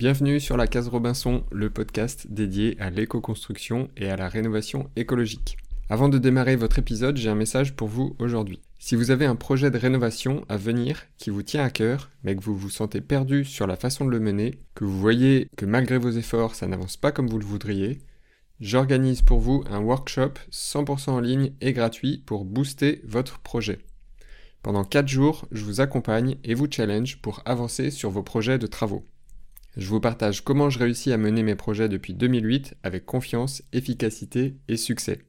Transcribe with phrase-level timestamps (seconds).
[0.00, 5.58] Bienvenue sur la Case Robinson, le podcast dédié à l'éco-construction et à la rénovation écologique.
[5.90, 8.62] Avant de démarrer votre épisode, j'ai un message pour vous aujourd'hui.
[8.78, 12.34] Si vous avez un projet de rénovation à venir qui vous tient à cœur, mais
[12.34, 15.66] que vous vous sentez perdu sur la façon de le mener, que vous voyez que
[15.66, 17.98] malgré vos efforts ça n'avance pas comme vous le voudriez,
[18.58, 23.80] j'organise pour vous un workshop 100% en ligne et gratuit pour booster votre projet.
[24.62, 28.66] Pendant 4 jours, je vous accompagne et vous challenge pour avancer sur vos projets de
[28.66, 29.04] travaux.
[29.76, 34.56] Je vous partage comment je réussis à mener mes projets depuis 2008 avec confiance, efficacité
[34.68, 35.20] et succès.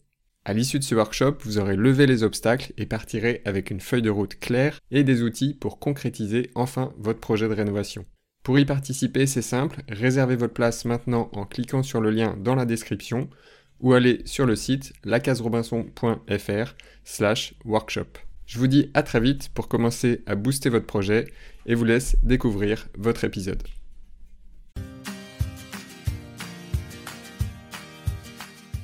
[0.43, 4.01] À l'issue de ce workshop, vous aurez levé les obstacles et partirez avec une feuille
[4.01, 8.05] de route claire et des outils pour concrétiser enfin votre projet de rénovation.
[8.43, 12.55] Pour y participer, c'est simple, réservez votre place maintenant en cliquant sur le lien dans
[12.55, 13.29] la description
[13.81, 18.17] ou allez sur le site lacaserobinson.fr slash workshop.
[18.47, 21.31] Je vous dis à très vite pour commencer à booster votre projet
[21.67, 23.61] et vous laisse découvrir votre épisode.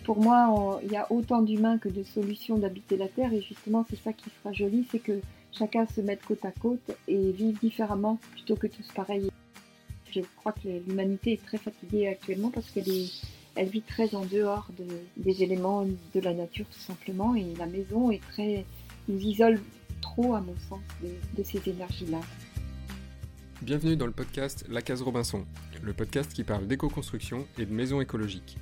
[0.08, 3.34] Pour moi, il y a autant d'humains que de solutions d'habiter la Terre.
[3.34, 5.20] Et justement, c'est ça qui sera joli, c'est que
[5.52, 9.30] chacun se mette côte à côte et vive différemment plutôt que tous pareils.
[10.10, 12.86] Je crois que l'humanité est très fatiguée actuellement parce qu'elle
[13.56, 14.70] elle vit très en dehors
[15.18, 17.36] des éléments de la nature tout simplement.
[17.36, 18.66] Et la maison est très,
[19.10, 19.60] nous isole
[20.00, 22.22] trop à mon sens de, de ces énergies-là.
[23.62, 25.44] Bienvenue dans le podcast La Case Robinson,
[25.84, 28.58] le podcast qui parle d'éco-construction et de maisons écologiques.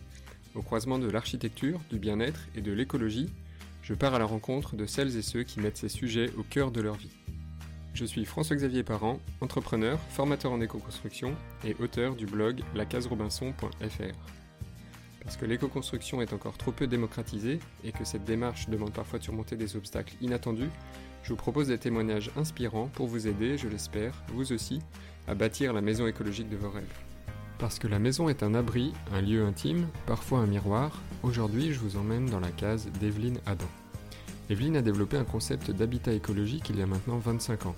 [0.55, 3.29] Au croisement de l'architecture, du bien-être et de l'écologie,
[3.81, 6.71] je pars à la rencontre de celles et ceux qui mettent ces sujets au cœur
[6.71, 7.11] de leur vie.
[7.93, 14.15] Je suis François-Xavier Parent, entrepreneur, formateur en éco-construction et auteur du blog lacaserobinson.fr.
[15.23, 19.23] Parce que l'éco-construction est encore trop peu démocratisée et que cette démarche demande parfois de
[19.23, 20.69] surmonter des obstacles inattendus,
[21.23, 24.79] je vous propose des témoignages inspirants pour vous aider, je l'espère, vous aussi,
[25.27, 27.14] à bâtir la maison écologique de vos rêves.
[27.57, 31.79] Parce que la maison est un abri, un lieu intime, parfois un miroir, aujourd'hui je
[31.79, 33.67] vous emmène dans la case d'Evelyne Adam.
[34.49, 37.75] Evelyne a développé un concept d'habitat écologique il y a maintenant 25 ans.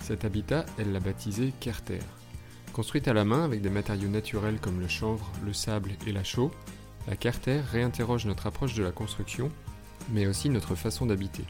[0.00, 2.00] Cet habitat, elle l'a baptisé Kerter.
[2.72, 6.24] Construite à la main avec des matériaux naturels comme le chanvre, le sable et la
[6.24, 6.50] chaux,
[7.06, 9.50] la Kerter réinterroge notre approche de la construction,
[10.10, 11.44] mais aussi notre façon d'habiter.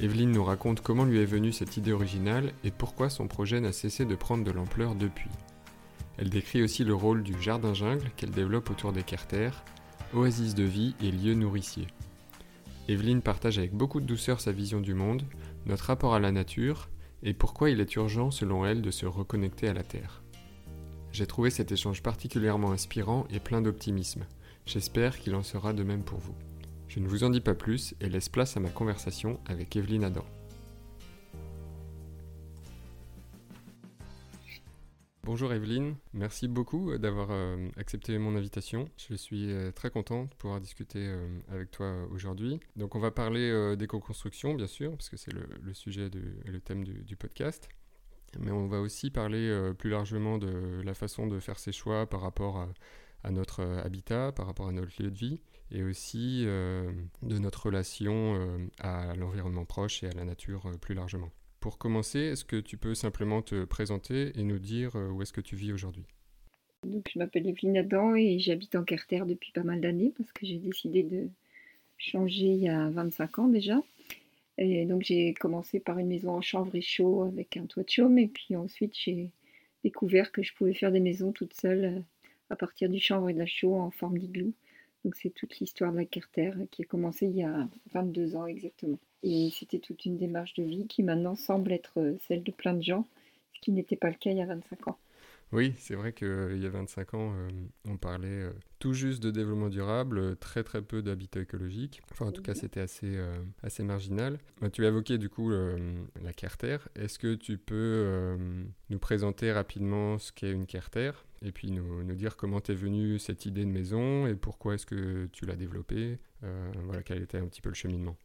[0.00, 3.72] Evelyne nous raconte comment lui est venue cette idée originale et pourquoi son projet n'a
[3.72, 5.30] cessé de prendre de l'ampleur depuis.
[6.18, 9.64] Elle décrit aussi le rôle du jardin-jungle qu'elle développe autour des carters,
[10.12, 11.88] oasis de vie et lieux nourriciers.
[12.88, 15.22] Evelyne partage avec beaucoup de douceur sa vision du monde,
[15.66, 16.88] notre rapport à la nature
[17.22, 20.22] et pourquoi il est urgent selon elle de se reconnecter à la Terre.
[21.10, 24.26] J'ai trouvé cet échange particulièrement inspirant et plein d'optimisme.
[24.66, 26.34] J'espère qu'il en sera de même pour vous.
[26.88, 30.04] Je ne vous en dis pas plus et laisse place à ma conversation avec Evelyne
[30.04, 30.24] Adam.
[35.24, 38.90] Bonjour Evelyne, merci beaucoup d'avoir euh, accepté mon invitation.
[39.08, 42.60] Je suis euh, très contente de pouvoir discuter euh, avec toi aujourd'hui.
[42.76, 46.10] Donc on va parler d'éco-construction bien sûr, parce que c'est le, sujet
[46.44, 47.70] et le thème du, podcast.
[48.38, 52.20] Mais on va aussi parler plus largement de la façon de faire ses choix par
[52.20, 52.68] rapport
[53.22, 58.68] à, notre habitat, par rapport à notre lieu de vie, et aussi de notre relation
[58.78, 61.30] à l'environnement proche et à la nature plus largement.
[61.64, 65.32] Pour commencer, est-ce que tu peux simplement te présenter et nous dire euh, où est-ce
[65.32, 66.04] que tu vis aujourd'hui?
[66.86, 70.44] Donc, je m'appelle Evelyne Adam et j'habite en Carter depuis pas mal d'années parce que
[70.44, 71.26] j'ai décidé de
[71.96, 73.80] changer il y a 25 ans déjà.
[74.58, 77.88] Et donc j'ai commencé par une maison en chanvre et chaud avec un toit de
[77.88, 79.30] chaume et puis ensuite j'ai
[79.84, 82.00] découvert que je pouvais faire des maisons toutes seules euh,
[82.50, 84.52] à partir du chanvre et de la chaux en forme d'igloo.
[85.02, 88.46] Donc c'est toute l'histoire de la Carter qui a commencé il y a 22 ans
[88.46, 88.98] exactement.
[89.26, 92.74] Et c'était toute une démarche de vie qui maintenant semble être euh, celle de plein
[92.74, 93.08] de gens,
[93.54, 94.98] ce qui n'était pas le cas il y a 25 ans.
[95.50, 97.48] Oui, c'est vrai qu'il euh, y a 25 ans, euh,
[97.88, 98.44] on parlait
[98.80, 102.02] tout juste de développement durable, très très peu d'habitat écologique.
[102.12, 103.16] Enfin, en tout cas, c'était assez,
[103.62, 104.38] assez marginal.
[104.60, 106.76] Bah, tu as évoqué du coup la Carter.
[106.94, 108.36] Est-ce que tu peux
[108.90, 113.18] nous présenter rapidement ce qu'est une Carter et puis nous, nous dire comment t'es venue
[113.18, 116.18] cette idée de maison et pourquoi est-ce que tu l'as développée?
[116.42, 118.18] Voilà, quel était un petit peu le cheminement?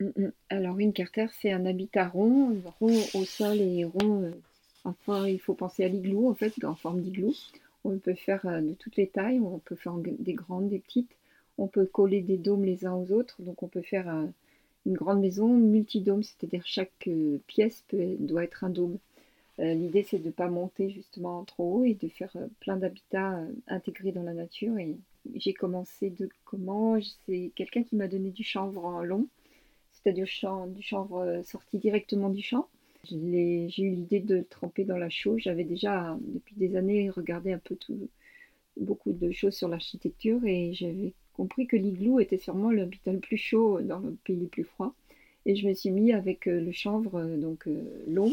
[0.00, 0.32] Mm, mm.
[0.50, 4.22] Alors une carter, c'est un habitat rond, rond au sol et rond.
[4.22, 4.32] Euh,
[4.84, 7.34] enfin, il faut penser à l'igloo en fait, en forme d'igloo.
[7.84, 11.10] On peut faire euh, de toutes les tailles, on peut faire des grandes, des petites.
[11.58, 14.26] On peut coller des dômes les uns aux autres, donc on peut faire euh,
[14.86, 17.08] une grande maison multidôme, c'est-à-dire chaque
[17.46, 18.98] pièce doit être un dôme.
[19.58, 24.12] L'idée c'est de ne pas monter justement trop haut et de faire plein d'habitats intégrés
[24.12, 24.76] dans la nature.
[24.78, 24.96] Et
[25.36, 26.98] j'ai commencé de comment?
[27.24, 29.26] C'est quelqu'un qui m'a donné du chanvre en long
[30.04, 30.26] c'est-à-dire
[30.68, 32.68] du chanvre euh, sorti directement du champ.
[33.04, 35.38] J'ai eu l'idée de tremper dans la chaux.
[35.38, 38.08] J'avais déjà, depuis des années, regardé un peu tout,
[38.78, 43.36] beaucoup de choses sur l'architecture et j'avais compris que l'igloo était sûrement l'habitat le plus
[43.36, 44.94] chaud dans le pays le plus froid.
[45.46, 47.68] Et je me suis mis avec euh, le chanvre, euh, donc
[48.06, 48.32] long,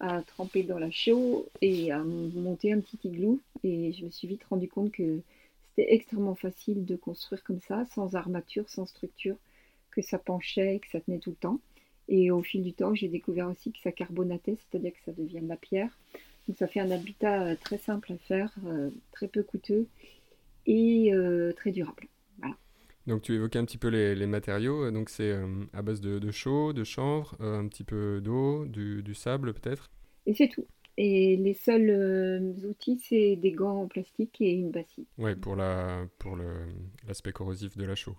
[0.00, 3.38] à tremper dans la chaux et à monter un petit igloo.
[3.64, 5.20] Et je me suis vite rendu compte que
[5.68, 9.36] c'était extrêmement facile de construire comme ça, sans armature, sans structure,
[9.92, 11.60] que ça penchait et que ça tenait tout le temps.
[12.08, 15.40] Et au fil du temps, j'ai découvert aussi que ça carbonatait, c'est-à-dire que ça devient
[15.40, 15.96] de la pierre.
[16.48, 19.86] Donc ça fait un habitat euh, très simple à faire, euh, très peu coûteux
[20.66, 22.08] et euh, très durable.
[23.06, 25.36] Donc tu évoquais un petit peu les, matériaux, donc c'est
[25.72, 29.90] à base de, chaux, de chanvre, un petit peu d'eau, du, du, sable peut-être?
[30.24, 30.64] Et c'est tout.
[30.98, 35.04] Et les seuls euh, outils, c'est des gants en plastique et une bassine.
[35.16, 36.36] Ouais, pour la pour
[37.06, 38.16] l'aspect corrosif de la chaux.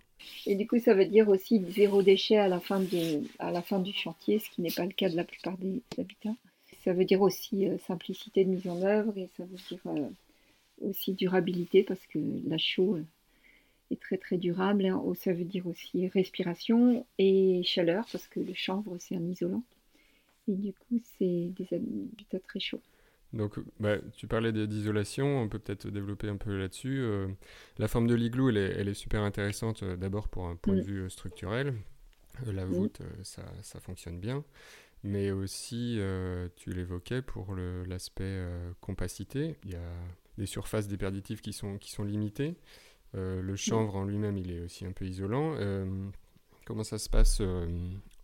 [0.48, 3.62] Et du coup, ça veut dire aussi zéro déchet à la fin du, à la
[3.62, 6.36] fin du chantier, ce qui n'est pas le cas de la plupart des habitats.
[6.84, 10.10] Ça veut dire aussi euh, simplicité de mise en œuvre et ça veut dire euh,
[10.82, 12.98] aussi durabilité parce que la chaux
[13.92, 14.86] est très très durable.
[14.86, 15.02] Hein.
[15.16, 19.64] Ça veut dire aussi respiration et chaleur parce que le chanvre, c'est un isolant.
[20.48, 22.82] Et du coup, c'est des habitats très chauds.
[23.34, 27.00] Donc, bah, tu parlais d'isolation, on peut peut-être développer un peu là-dessus.
[27.00, 27.28] Euh,
[27.80, 30.82] la forme de l'igloo, elle, elle est, super intéressante euh, d'abord pour un point de
[30.82, 30.86] mm.
[30.86, 31.74] vue euh, structurel.
[32.46, 32.70] la mm.
[32.72, 34.44] voûte, ça, ça, fonctionne bien.
[35.04, 36.00] Mais aussi,
[36.56, 38.42] tu l'évoquais, pour l'aspect
[38.80, 39.58] compacité.
[39.66, 39.92] Il y a
[40.38, 42.56] des surfaces déperditives qui sont, qui sont limitées.
[43.14, 43.58] le mm.
[43.58, 45.58] chanvre en lui-même, il est aussi un peu isolant.
[46.64, 47.42] comment ça se passe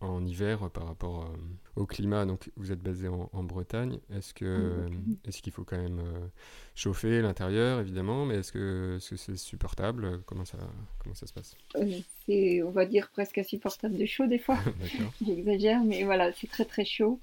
[0.00, 1.36] en hiver par rapport euh,
[1.76, 2.24] au climat.
[2.24, 3.98] Donc, vous êtes basé en, Bretagne.
[4.14, 4.86] Est-ce que
[5.26, 6.26] est-ce qu'il faut quand même euh,
[6.74, 10.22] chauffer l'intérieur, évidemment, mais est-ce que c'est supportable?
[10.26, 10.58] Comment ça
[10.98, 11.56] comment ça se passe?
[11.76, 14.58] Euh, C'est, on va dire presque insupportable de chaud des fois.
[15.26, 17.20] J'exagère, mais voilà, c'est très très chaud.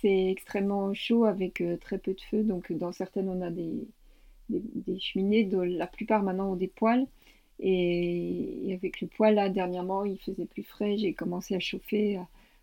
[0.00, 2.42] C'est extrêmement chaud avec très peu de feu.
[2.42, 3.88] Donc, dans certaines, on a des,
[4.50, 5.44] des, cheminées.
[5.44, 7.06] Dans la plupart maintenant ont des poêles.
[7.60, 10.96] Et, avec le poêle là, dernièrement, il faisait plus frais.
[10.98, 12.22] J'ai commencé à chauffer euh,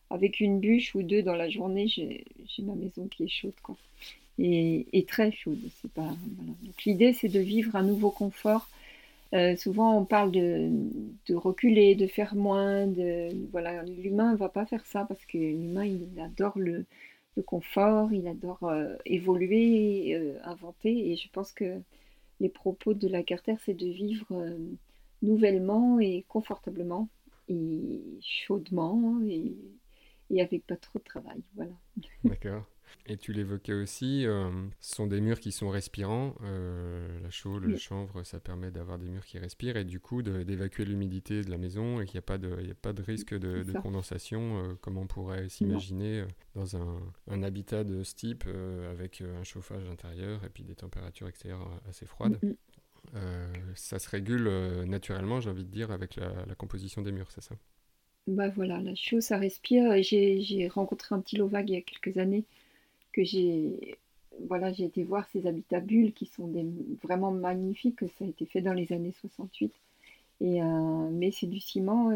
[0.09, 1.87] avec une bûche ou deux dans la journée.
[1.87, 2.25] J'ai
[2.59, 3.77] ma maison qui est chaude, quoi.
[4.39, 5.59] Et, très chaude.
[5.81, 6.15] C'est pas.
[6.63, 8.67] Donc l'idée, c'est de vivre un nouveau confort.
[9.33, 10.69] Euh, souvent, on parle de,
[11.33, 12.87] reculer, de faire moins.
[13.51, 16.85] Voilà, l'humain ne va pas faire ça parce que l'humain, il adore le,
[17.37, 21.11] le confort, il adore euh, évoluer, inventer.
[21.11, 21.81] Et je pense que
[22.41, 24.57] les propos de la Carter, c'est de vivre euh,
[25.21, 27.07] nouvellement et confortablement
[27.47, 29.55] et chaudement et,
[30.31, 31.41] et, avec pas trop de travail.
[31.55, 31.73] Voilà.
[32.23, 32.65] D'accord.
[33.05, 34.49] Et tu l'évoquais aussi, euh,
[34.79, 36.35] ce sont des murs qui sont respirants.
[36.43, 40.21] Euh, la chaux, le chanvre, ça permet d'avoir des murs qui respirent et du coup
[40.21, 43.33] d'évacuer l'humidité de la maison et qu'il n'y a, pas de, a pas de risque
[43.33, 46.99] de, condensation euh, comme on pourrait s'imaginer dans un,
[47.29, 48.43] un, habitat de ce type
[48.91, 52.37] avec un chauffage intérieur et puis des températures extérieures assez froides.
[52.43, 53.75] Mm, mm.
[53.75, 54.49] ça se régule
[54.85, 57.55] naturellement, j'ai envie de dire, avec la, la composition des murs, c'est ça?
[58.27, 60.01] Bah voilà, la chaux, ça respire.
[60.03, 62.45] J'ai rencontré un petit Lovac il y a quelques années
[63.11, 63.97] que j'ai
[64.47, 66.51] voilà, j'ai été voir ces habitats bulles qui sont
[67.03, 67.99] vraiment magnifiques.
[68.17, 69.73] Ça a été fait dans les années 68.
[70.41, 72.11] Et, euh, mais c'est du ciment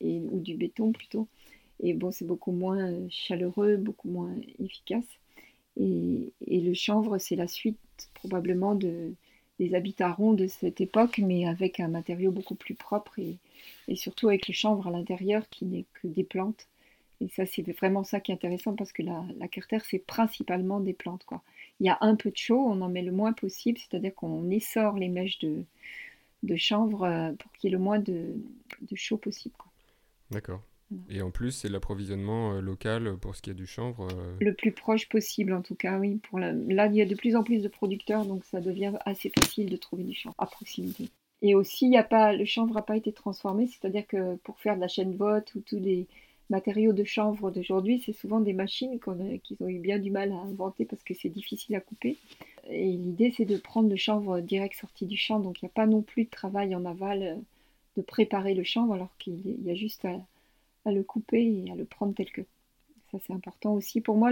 [0.00, 1.28] ou du béton plutôt.
[1.80, 5.04] Et bon, c'est beaucoup moins chaleureux, beaucoup moins efficace.
[5.76, 7.78] Et, le chanvre, c'est la suite
[8.14, 9.12] probablement de,
[9.60, 13.18] des habitats ronds de cette époque, mais avec un matériau beaucoup plus propre
[13.88, 16.66] et surtout avec le chanvre à l'intérieur qui n'est que des plantes
[17.20, 20.80] et ça, c'est vraiment ça qui est intéressant parce que la, la carter, c'est principalement
[20.80, 21.24] des plantes.
[21.24, 21.42] Quoi.
[21.80, 24.50] Il y a un peu de chaud, on en met le moins possible, c'est-à-dire qu'on
[24.50, 25.64] essore les mèches de,
[26.44, 28.34] de chanvre euh, pour qu'il y ait le moins de,
[28.82, 29.56] de chaud possible.
[30.30, 30.62] D'accord.
[31.10, 34.54] Et en plus, c'est l'approvisionnement euh, local pour ce qui est du chanvre euh, Le
[34.54, 36.20] plus proche possible, en tout cas, oui.
[36.28, 36.52] Pour la...
[36.52, 39.68] Là, il y a de plus en plus de producteurs, donc ça devient assez facile
[39.68, 41.10] de trouver du chanvre à proximité.
[41.42, 42.32] Et aussi, y a pas...
[42.32, 45.60] le chanvre n'a pas été transformé, c'est-à-dire que pour faire de la chaîne vote ou
[45.60, 46.06] tous les
[46.50, 50.36] matériaux de chanvre d'aujourd'hui, c'est souvent des machines qu'ils ont eu bien du mal à
[50.36, 52.16] inventer parce que c'est difficile à couper.
[52.70, 55.72] Et l'idée, c'est de prendre le chanvre direct sorti du champ, donc il n'y a
[55.72, 57.34] pas non plus de travail en aval euh,
[57.96, 60.20] de préparer le chanvre, alors qu'il y a juste à,
[60.90, 62.42] le couper et à le prendre tel que.
[63.10, 64.02] Ça, c'est important aussi.
[64.02, 64.30] Pour moi,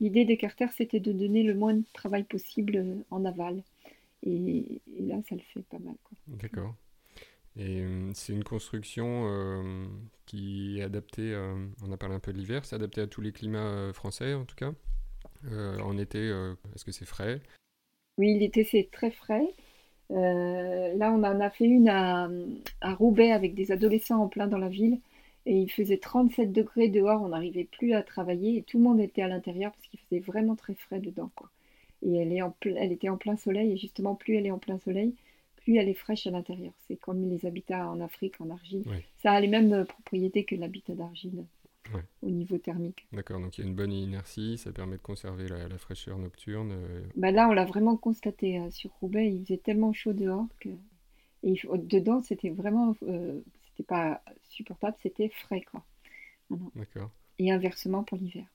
[0.00, 3.62] l'idée des carters, c'était de donner le moins de travail possible euh, en aval.
[4.26, 5.94] Et, là, ça le fait pas mal.
[6.26, 6.74] D'accord.
[7.56, 9.86] Et euh, c'est une construction euh,
[10.26, 13.20] qui est adaptée, euh, on a parlé un peu de l'hiver, c'est adapté à tous
[13.20, 14.72] les climats français en tout cas.
[15.82, 16.28] en été,
[16.74, 17.40] est-ce que c'est frais?
[18.18, 19.46] Oui, l'été c'est très frais.
[20.10, 22.28] là, on en a fait une à,
[22.94, 25.00] Roubaix avec des adolescents en plein dans la ville.
[25.46, 29.00] Et il faisait 37 degrés dehors, on n'arrivait plus à travailler et tout le monde
[29.00, 31.30] était à l'intérieur parce qu'il faisait vraiment très frais dedans.
[32.02, 35.14] Et elle était en plein soleil et justement, plus elle est en plein soleil,
[35.68, 36.72] plus elle est fraîche à l'intérieur.
[36.86, 38.84] C'est comme les habitats en Afrique, en argile.
[39.18, 41.44] Ça a les mêmes propriétés que l'habitat d'argile
[42.22, 43.06] au niveau thermique.
[43.12, 46.72] D'accord, donc il y a une bonne inertie, ça permet de conserver la, fraîcheur nocturne.
[46.72, 47.02] Euh.
[47.16, 50.68] Bah là, on l'a vraiment constaté euh, sur Roubaix, il faisait tellement chaud dehors que.
[51.42, 52.94] Et dedans, c'était vraiment.
[53.04, 55.82] Euh, c'était pas supportable, c'était frais, quoi.
[56.74, 57.10] D'accord.
[57.38, 58.46] Et inversement pour l'hiver.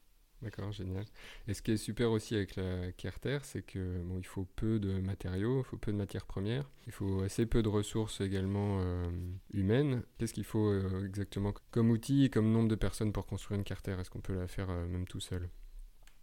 [0.43, 1.05] D'accord, génial.
[1.47, 4.77] Et ce qui est super aussi avec la Carter, c'est que bon, il faut peu
[4.77, 8.79] de matériaux, il faut peu de matières premières, il faut assez peu de ressources également
[8.81, 9.09] euh,
[9.53, 10.03] humaines.
[10.17, 13.95] Qu'est-ce qu'il faut euh, exactement comme outil comme nombre de personnes pour construire une Carter
[13.99, 15.47] Est-ce qu'on peut la faire euh, même tout seul?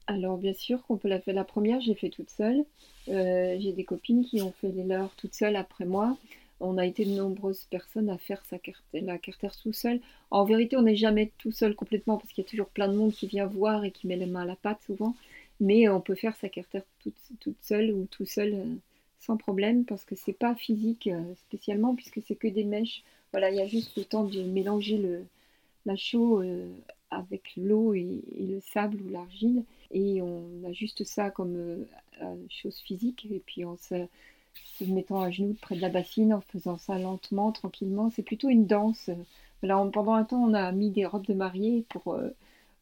[0.07, 1.35] Alors bien sûr qu'on peut la faire.
[1.35, 2.65] La première, j'ai fait toute seule.
[3.07, 6.19] j'ai des copines qui ont fait les leurs toutes seules après moi
[6.61, 10.01] on a été de nombreuses personnes à faire sa carte, la carter tout seul.
[10.31, 12.97] En vérité, on n'est jamais tout seul complètement parce qu'il y a toujours plein de
[12.97, 15.17] monde qui vient voir et qui met les mains à la pâte souvent.
[15.59, 18.65] Mais on peut faire sa carter toute, toute seule ou tout seul euh,
[19.19, 23.03] sans problème parce que c'est pas physique euh, spécialement puisque c'est que des mèches.
[23.33, 25.25] Voilà, il y a juste le temps de mélanger le,
[25.87, 26.69] la chaux euh,
[27.11, 31.85] avec l'eau et, le sable ou l'argile et on a juste ça comme
[32.49, 34.07] chose physique et puis on se
[34.55, 38.11] se mettant à genoux près de la bassine, en faisant ça lentement, tranquillement.
[38.11, 39.11] C'est plutôt une danse.
[39.63, 42.31] pendant un temps, on a mis des robes de mariée pour euh,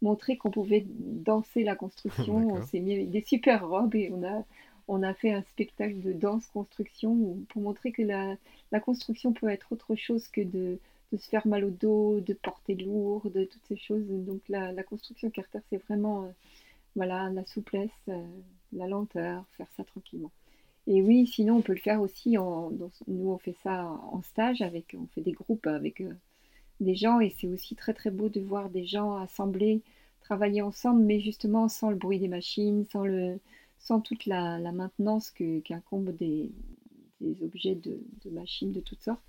[0.03, 2.37] montrer qu'on pouvait danser la construction.
[2.53, 4.45] on s'est mis des super robes et on a,
[4.87, 8.37] on a fait un spectacle de danse-construction pour montrer que la,
[8.73, 10.79] la, construction peut être autre chose que de,
[11.13, 14.07] de, se faire mal au dos, de porter lourd, de toutes ces choses.
[14.09, 16.29] Donc la, la construction Carter, c'est vraiment euh,
[16.97, 18.23] voilà, la souplesse, euh,
[18.73, 20.31] la lenteur, faire ça tranquillement.
[20.89, 22.31] Et oui, sinon on peut le faire aussi.
[22.31, 26.15] Nous, on fait ça en stage avec, on fait des groupes avec euh,
[26.81, 29.83] des gens et c'est aussi très très beau de voir des gens assemblés,
[30.23, 33.39] travailler ensemble, mais justement sans le bruit des machines, sans le,
[33.79, 36.51] sans toute la, maintenance qu'incombe des,
[37.21, 39.21] des, objets de, machines de toutes sortes.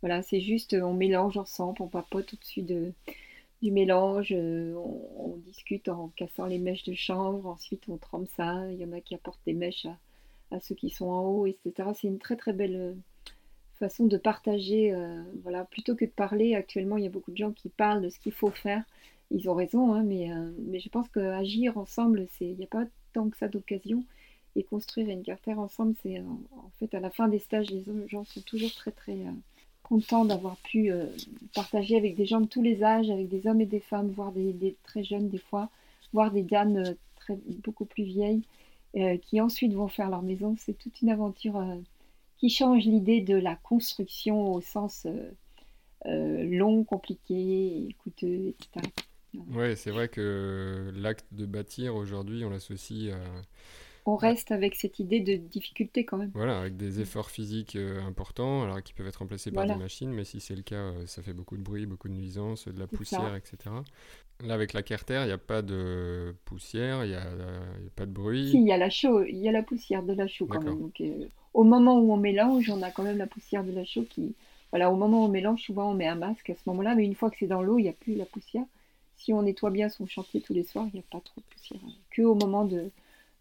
[0.00, 2.92] Voilà, c'est juste, on mélange ensemble, on papote au-dessus de,
[3.62, 8.26] du mélange, euh, on, on, discute en cassant les mèches de chanvre, ensuite on trempe
[8.36, 9.96] ça, il y en a qui apportent des mèches à,
[10.54, 11.90] à ceux qui sont en haut, etc.
[11.94, 12.94] C'est une très très belle euh,
[13.78, 14.92] façon de partager.
[14.92, 18.02] Euh, voilà, plutôt que de parler, actuellement, il y a beaucoup de gens qui parlent
[18.02, 18.84] de ce qu'il faut faire.
[19.30, 22.84] Ils ont raison, hein, mais, euh, mais je pense qu'agir ensemble, il n'y a pas
[23.12, 24.04] tant que ça d'occasion.
[24.56, 28.24] Et construire une carter ensemble, c'est en fait à la fin des stages, les gens
[28.24, 29.18] sont toujours très très
[29.82, 30.92] contents d'avoir pu
[31.56, 34.30] partager avec des gens de tous les âges, avec des hommes et des femmes, voire
[34.30, 35.70] des, des très jeunes des fois,
[36.12, 36.94] voire des dames
[37.64, 38.42] beaucoup plus vieilles.
[38.96, 40.54] Euh, qui ensuite vont faire leur maison.
[40.56, 41.74] C'est toute une aventure euh,
[42.38, 45.08] qui change l'idée de la construction au sens
[46.06, 48.86] euh, long, compliqué, coûteux, etc.
[49.48, 53.18] Oui, c'est vrai que l'acte de bâtir aujourd'hui, on l'associe à
[54.06, 56.30] on reste avec cette idée de difficulté quand même.
[56.34, 60.24] Voilà, avec des efforts physiques importants, alors qui peuvent être remplacés par des machines, mais
[60.24, 63.34] si c'est le cas, ça fait beaucoup de bruit, beaucoup de nuisances, de la poussière,
[63.34, 63.70] etc.
[64.42, 67.24] Là, avec la Carter, il n'y a pas de poussière, il n'y a,
[67.94, 68.50] pas de bruit.
[68.50, 70.60] Si, il y a la chaux, il y a la poussière de la chaux quand
[70.60, 70.80] même.
[70.80, 73.84] Donc, euh, au moment où on mélange, on a quand même la poussière de la
[73.84, 74.34] chaux qui.
[74.70, 77.04] Voilà, au moment où on mélange, souvent on met un masque à ce moment-là, mais
[77.04, 78.64] une fois que c'est dans l'eau, il n'y a plus la poussière.
[79.16, 81.46] Si on nettoie bien son chantier tous les soirs, il n'y a pas trop de
[81.54, 81.80] poussière.
[82.10, 82.90] Que au moment de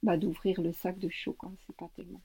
[0.03, 1.51] bah, d'ouvrir le sac de chaux, quoi.
[1.65, 2.22] C'est pas tellement.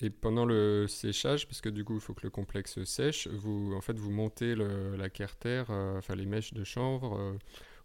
[0.00, 3.72] Et pendant le séchage, parce que du coup il faut que le complexe sèche, vous
[3.74, 7.18] en fait vous montez la carter, euh, enfin les mèches de chanvre.
[7.18, 7.32] Euh,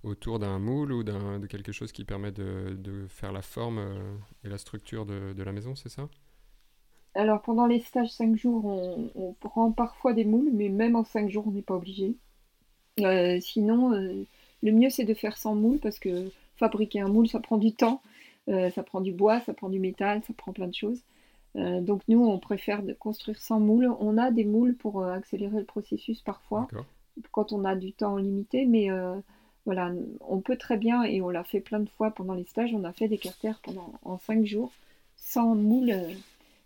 [0.04, 4.16] autour d'un moule ou de quelque chose qui permet de, de faire la forme euh,
[4.44, 6.10] et la structure de, de la maison, c'est ça?
[7.14, 11.04] Alors pendant les stages 5 jours, on, on, prend parfois des moules, mais même en
[11.04, 12.16] 5 jours, on n'est pas obligé.
[13.42, 17.58] Sinon, le mieux c'est de faire sans moule parce que fabriquer un moule, ça prend
[17.58, 18.02] du temps,
[18.74, 21.02] ça prend du bois, ça prend du métal, ça prend plein de choses.
[21.56, 23.90] donc nous, on préfère de construire sans moule.
[24.00, 26.68] On a des moules pour accélérer le processus parfois,
[27.32, 28.90] quand on a du temps limité, mais
[29.66, 29.92] voilà,
[30.22, 32.84] on peut très bien, et on l'a fait plein de fois pendant les stages, on
[32.84, 34.72] a fait des carters pendant en 5 jours,
[35.16, 36.12] sans moule, euh,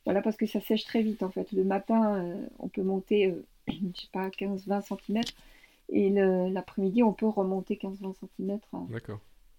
[0.05, 1.51] voilà, parce que ça sèche très vite en fait.
[1.51, 5.21] Le matin, euh, on peut monter, euh, je sais pas, 15-20 cm,
[5.89, 8.59] et l'après-midi, on peut remonter 15-20 cm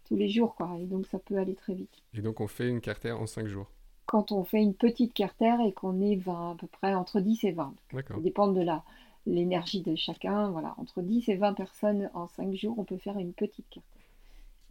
[0.07, 2.03] tous les jours, quoi, et donc ça peut aller très vite.
[2.15, 3.71] Et donc on fait une carter en 5 jours
[4.07, 7.45] Quand on fait une petite carter et qu'on est 20, à peu près entre 10
[7.45, 7.75] et 20.
[7.93, 8.85] Ça dépend de la,
[9.27, 10.51] l'énergie de chacun.
[10.51, 13.87] Voilà, entre 10 et 20 personnes en 5 jours, on peut faire une petite carte.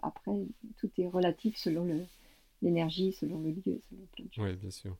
[0.01, 0.31] Après,
[0.77, 1.87] tout est relatif selon
[2.61, 4.45] l'énergie, selon le lieu, selon plein de choses.
[4.45, 4.95] Oui, bien sûr.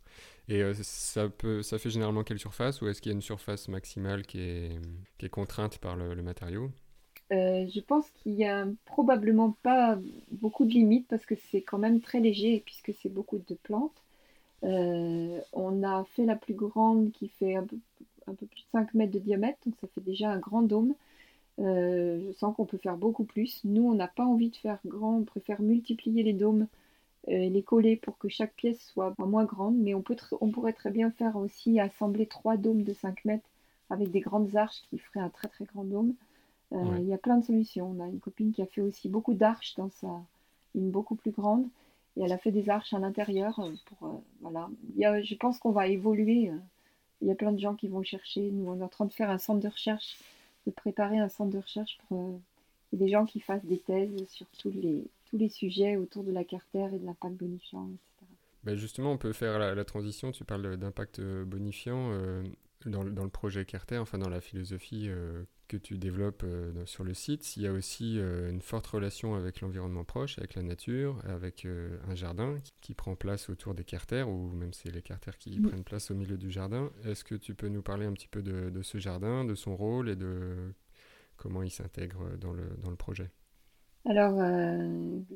[0.47, 3.21] Et euh, ça, peut, ça fait généralement quelle surface ou est-ce qu'il y a une
[3.21, 4.79] surface maximale qui est,
[5.17, 6.71] qui est contrainte par le, matériau?
[7.31, 9.97] Euh, je pense qu'il y a probablement pas
[10.31, 14.03] beaucoup de limites parce que c'est quand même très léger puisque c'est beaucoup de plantes.
[14.63, 17.77] Euh, on a fait la plus grande qui fait un peu,
[18.47, 20.95] plus de 5 mètres de diamètre, donc ça fait déjà un grand dôme.
[21.59, 23.61] Euh, je sens qu'on peut faire beaucoup plus.
[23.65, 26.67] Nous, on n'a pas envie de faire grand, on préfère multiplier les dômes
[27.27, 31.35] les coller pour que chaque pièce soit moins grande, mais on pourrait très bien faire
[31.37, 33.49] aussi assembler trois dômes de 5 mètres
[33.89, 36.13] avec des grandes arches qui feraient un très très grand dôme.
[36.73, 37.95] Euh, il y a plein de solutions.
[37.97, 40.21] On a une copine qui a fait aussi beaucoup d'arches dans sa,
[40.73, 41.67] une beaucoup plus grande,
[42.17, 43.59] et elle a fait des arches à l'intérieur.
[43.59, 44.69] Euh, pour euh, voilà.
[44.97, 46.51] je pense qu'on va évoluer.
[47.21, 48.51] Il y a plein de gens qui vont chercher.
[48.51, 50.17] Nous, on est en train de faire un centre de recherche,
[50.65, 52.39] de préparer un centre de recherche pour
[52.93, 56.43] des gens qui fassent des thèses sur tous les, tous les sujets autour de la
[56.43, 58.31] carter et de l'impact bonifiant, etc.
[58.63, 60.31] Ben justement, on peut faire la, transition.
[60.31, 62.11] Tu parles d'impact bonifiant
[62.85, 65.09] dans, dans, le projet Carter, enfin dans la philosophie
[65.67, 69.35] que tu développes euh, sur le site, il y a aussi euh, une forte relation
[69.35, 73.83] avec l'environnement proche, avec la nature, avec euh, un jardin qui, prend place autour des
[73.83, 76.91] carters, ou même c'est les carters qui prennent place au milieu du jardin.
[77.03, 79.75] Est-ce que tu peux nous parler un petit peu de, de ce jardin, de son
[79.75, 80.55] rôle et de
[81.35, 83.29] comment il s'intègre dans le, dans le projet?
[84.05, 84.39] Alors,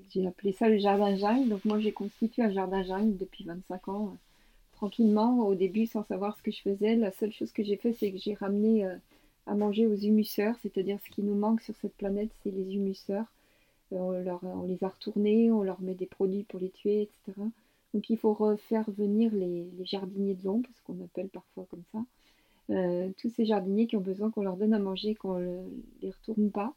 [0.10, 1.50] j'ai appelé ça le jardin jungle.
[1.50, 4.18] Donc, moi, j'ai constitué un jardin jungle depuis 25 ans,
[4.72, 6.96] tranquillement, au début, sans savoir ce que je faisais.
[6.96, 8.88] La seule chose que j'ai fait, c'est que j'ai ramené
[9.50, 13.26] à manger aux humuseurs, c'est-à-dire ce qui nous manque sur cette planète, c'est les humuseurs.
[13.94, 17.42] Euh, on, les a retournés, on leur met des produits pour les tuer, etc.
[17.96, 22.00] Donc il faut refaire venir les, jardiniers de l'ombre, ce qu'on appelle parfois comme ça.
[22.70, 25.64] Euh, tous ces jardiniers qui ont besoin qu'on leur donne à manger, qu'on ne
[26.04, 26.76] les retourne pas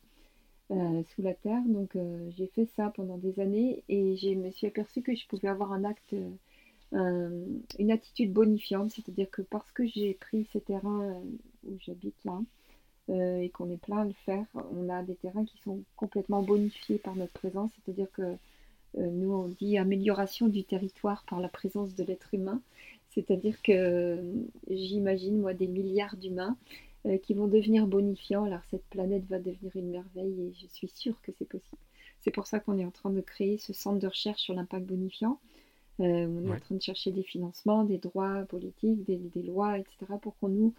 [0.70, 1.60] euh, sous la terre.
[1.66, 1.98] Donc
[2.30, 5.72] j'ai fait ça pendant des années et je me suis aperçue que je pouvais avoir
[5.72, 6.14] un acte,
[6.92, 11.20] une attitude bonifiante, c'est-à-dire que parce que j'ai pris ces terrains
[11.66, 12.40] où j'habite là,
[13.10, 16.40] euh, et qu'on est plein à le faire, on a des terrains qui sont complètement
[16.40, 18.36] bonifiés par notre présence, c'est-à-dire que euh,
[18.94, 22.60] nous on dit amélioration du territoire par la présence de l'être humain,
[23.10, 24.32] c'est-à-dire que euh,
[24.70, 26.56] j'imagine moi des milliards d'humains
[27.24, 31.20] qui vont devenir bonifiants, alors cette planète va devenir une merveille et je suis sûre
[31.22, 31.82] que c'est possible.
[32.20, 34.86] C'est pour ça qu'on est en train de créer ce centre de recherche sur l'impact
[34.86, 35.40] bonifiant.
[35.98, 40.12] on est en train de chercher des financements, des droits politiques, des, des lois, etc.
[40.22, 40.74] pour qu'on nous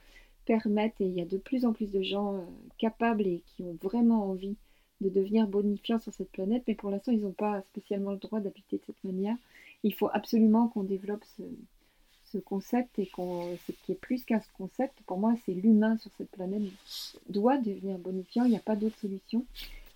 [0.45, 2.41] permettent, et il y a de plus en plus de gens euh,
[2.77, 4.55] capables et qui ont vraiment envie
[5.01, 8.39] de devenir bonifiants sur cette planète, mais pour l'instant, ils n'ont pas spécialement le droit
[8.39, 9.35] d'habiter de cette manière.
[9.83, 11.43] Il faut absolument qu'on développe ce,
[12.45, 16.31] concept et qu'on, ce qui est plus qu'un concept, pour moi, c'est l'humain sur cette
[16.31, 16.63] planète
[17.29, 19.45] doit devenir bonifiant, il n'y a pas d'autre solution.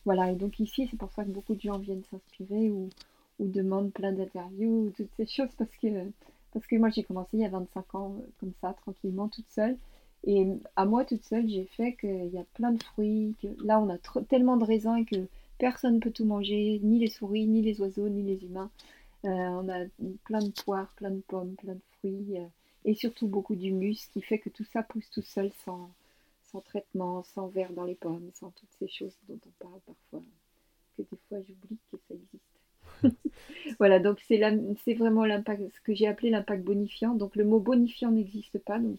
[0.06, 2.90] Voilà, et donc ici, c'est pour ça que beaucoup de gens viennent s'inspirer ou,
[3.40, 5.88] ou demandent plein d'interviews ou toutes ces choses parce que,
[6.54, 9.50] parce que moi, j'ai commencé il y a 25 ans euh, comme ça, tranquillement, toute
[9.50, 9.78] seule.
[10.25, 13.80] Et à moi toute seule, j'ai fait qu'il y a plein de fruits, que là
[13.80, 15.27] on a tellement de raisins que
[15.58, 18.69] personne ne peut tout manger, ni les souris, ni les oiseaux, ni les humains.
[19.25, 19.86] Euh, on a
[20.25, 22.45] plein de poires, plein de pommes, plein de fruits, euh,
[22.86, 25.89] et surtout beaucoup d'humus, qui fait que tout ça pousse tout seul sans,
[26.43, 30.23] sans traitement, sans verre dans les pommes, sans toutes ces choses dont on parle parfois,
[30.97, 32.58] que des fois j'oublie que ça existe.
[33.80, 34.38] voilà, donc c'est
[34.93, 37.15] vraiment ce que j'ai appelé l'impact bonifiant.
[37.15, 38.97] Donc le mot bonifiant n'existe pas, donc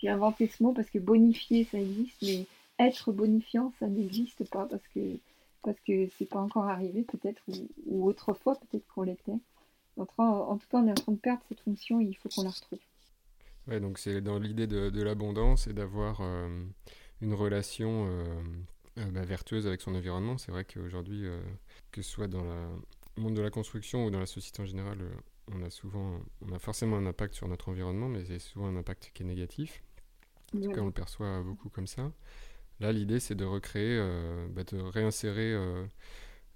[0.00, 2.46] j'ai inventé ce mot parce que bonifier, ça existe, mais
[2.78, 5.18] être bonifiant, ça n'existe pas parce que
[5.62, 7.42] parce que c'est pas encore arrivé peut-être,
[7.86, 9.38] ou, autrefois peut-être qu'on l'était.
[9.96, 10.14] En, tout
[10.70, 12.78] cas, on est en train de perdre cette fonction et il faut qu'on la retrouve.
[13.66, 16.64] Ouais, donc c'est dans l'idée de, l'abondance et d'avoir euh,
[17.20, 18.42] une relation euh,
[18.98, 20.38] euh, bah, vertueuse avec son environnement.
[20.38, 21.26] C'est vrai qu'aujourd'hui,
[21.90, 24.98] que ce soit dans le monde de la construction ou dans la société en général,
[25.52, 28.76] on a souvent, on a forcément un impact sur notre environnement, mais c'est souvent un
[28.76, 29.82] impact qui est négatif.
[30.56, 32.10] En tout cas, on le perçoit beaucoup comme ça.
[32.80, 35.84] Là, l'idée, c'est de recréer, euh, bah, de réinsérer euh,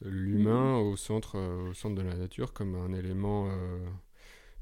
[0.01, 0.87] l'humain mm.
[0.87, 3.49] au, centre, euh, au centre de la nature comme un élément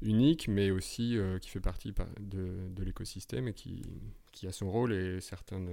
[0.01, 3.83] unique, mais aussi qui fait partie de, de l'écosystème et qui,
[4.31, 5.63] qui, a son rôle et certains,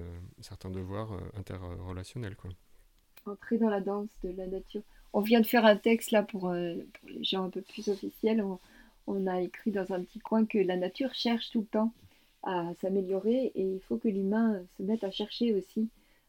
[0.41, 2.37] certains devoirs interrelationnels.
[2.37, 2.51] Quoi.
[3.25, 4.83] Entrer dans la danse de la nature.
[5.15, 8.43] On vient de faire un texte là pour, pour les gens un peu plus officiels.
[8.43, 8.59] On,
[9.07, 11.95] on a écrit dans un petit coin que la nature cherche tout le temps
[12.43, 15.89] à s'améliorer et il faut que l'humain se mette à chercher aussi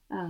[0.10, 0.28] à,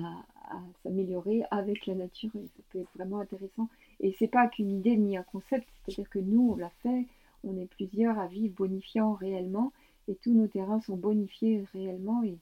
[0.83, 3.69] s'améliorer avec la nature et ça peut être vraiment intéressant.
[3.99, 7.05] Et c'est pas qu'une idée ni un concept, c'est-à-dire que nous on l'a fait,
[7.43, 9.71] on est plusieurs à vivre bonifiant réellement
[10.07, 12.37] et tous nos terrains sont bonifiés réellement et,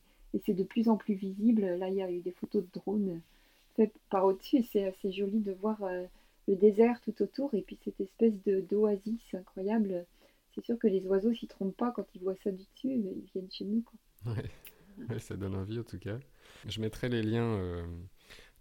[0.45, 1.63] c'est de plus en plus visible.
[1.63, 3.21] Là il y a eu des photos de drones
[3.75, 6.03] faites par au-dessus, c'est assez joli de voir euh,
[6.47, 10.05] le désert tout autour et puis cette espèce de d'oasis incroyable
[10.57, 13.23] c'est sûr que les oiseaux s'y trompent pas quand ils voient ça du dessus, ils
[13.31, 13.83] viennent chez nous.
[13.83, 14.33] Quoi.
[14.33, 15.19] Ouais.
[15.19, 16.17] ça donne envie en tout cas.
[16.67, 17.85] Je mettrai les liens euh,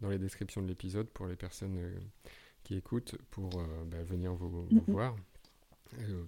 [0.02, 1.80] dans les descriptions de l'épisode pour les personnes
[2.64, 3.48] qui écoutent pour
[3.86, 4.82] bah, venir vous, mm-hmm.
[4.88, 5.16] voir.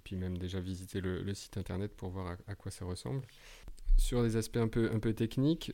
[0.05, 3.21] puis même déjà visiter le, site internet pour voir à, quoi ça ressemble.
[3.99, 5.73] Sur des aspects un peu, un peu techniques,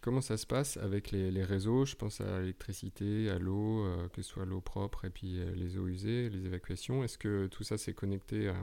[0.00, 1.84] comment ça se passe avec les, les réseaux?
[1.84, 5.86] Je pense à l'électricité, à l'eau, que ce soit l'eau propre et puis les eaux
[5.86, 7.04] usées, les évacuations.
[7.04, 8.56] Est-ce que tout ça c'est connecté à,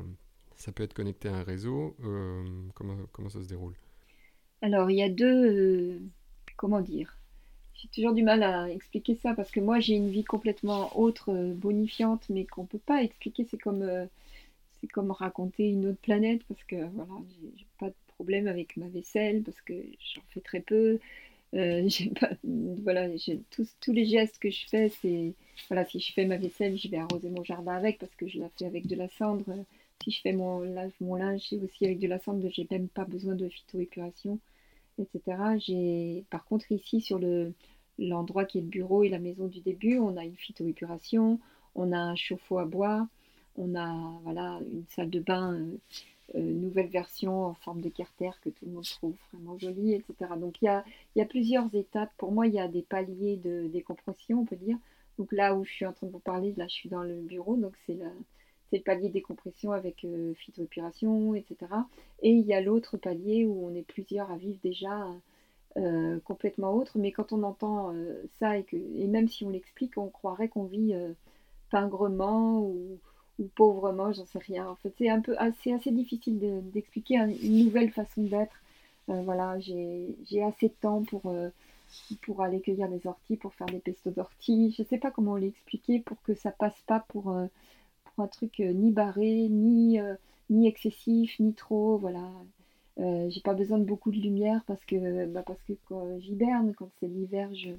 [0.56, 1.96] ça peut être connecté à un réseau.
[2.04, 3.74] Euh, comment, ça se déroule?
[4.62, 5.46] Alors, il y a deux.
[5.46, 6.00] Euh,
[6.58, 7.18] comment dire?
[7.76, 11.34] J'ai toujours du mal à expliquer ça parce que moi, j'ai une vie complètement autre,
[11.34, 13.46] euh, bonifiante, mais qu'on ne peut pas expliquer.
[13.50, 14.08] C'est comme,
[14.94, 17.14] comme raconter une autre planète parce que voilà,
[17.58, 21.00] j'ai pas de problème avec ma vaisselle parce que j'en fais très peu.
[21.54, 23.08] j'ai pas, voilà,
[23.52, 25.34] tous, tous les gestes que je fais, c'est
[25.68, 28.40] voilà, si je fais ma vaisselle, je vais arroser mon jardin avec parce que je
[28.40, 29.46] la fais avec de la cendre
[30.02, 30.64] si je fais mon,
[31.02, 34.40] mon linge, aussi avec de la cendre, j'ai même pas besoin de phytoépuration,
[35.00, 36.24] etc.
[36.30, 37.54] Par contre, ici, sur le,
[38.00, 41.40] l'endroit qui est le bureau et la maison du début, on a une phytoépuration,
[41.76, 43.08] on a un chauffe-eau à bois,
[43.58, 45.78] on a voilà, une salle de bain, euh,
[46.36, 50.32] euh, nouvelle version en forme de carter que tout le monde trouve vraiment jolie, etc.
[50.40, 50.84] Donc il y a,
[51.16, 52.12] y a, plusieurs étapes.
[52.18, 54.78] Pour moi, il y a des paliers de décompression, on peut dire.
[55.18, 57.16] Donc là où je suis en train de vous parler, là je suis dans le
[57.22, 58.10] bureau, donc c'est la,
[58.74, 61.58] c'est le palier décompression avec euh, phytoépuration, etc.
[62.24, 65.08] Et il y a l'autre palier où on est plusieurs à vivre déjà
[65.78, 66.98] euh, complètement autre.
[66.98, 70.48] Mais quand on entend euh, ça et, que, et même si on l'explique, on croirait
[70.48, 70.96] qu'on vit
[71.70, 72.98] pingrement ou,
[73.54, 74.68] pauvrement, j'en sais rien.
[74.68, 76.40] En fait, c'est un peu assez, assez difficile
[76.74, 78.56] d'expliquer une nouvelle façon d'être.
[79.08, 81.32] voilà, j'ai assez de temps pour
[82.22, 84.74] pour aller cueillir des orties, pour faire des pestos d'orties.
[84.76, 87.36] Je ne sais pas comment l'expliquer pour que ça passe pas pour,
[88.22, 90.16] un truc euh, ni barré, ni, euh,
[90.50, 91.98] ni excessif, ni trop.
[91.98, 92.30] Voilà.
[93.00, 95.74] Euh, j'ai pas besoin de beaucoup de lumière parce que, bah parce que
[96.20, 97.72] j'hiberne, quand c'est l'hiver, je,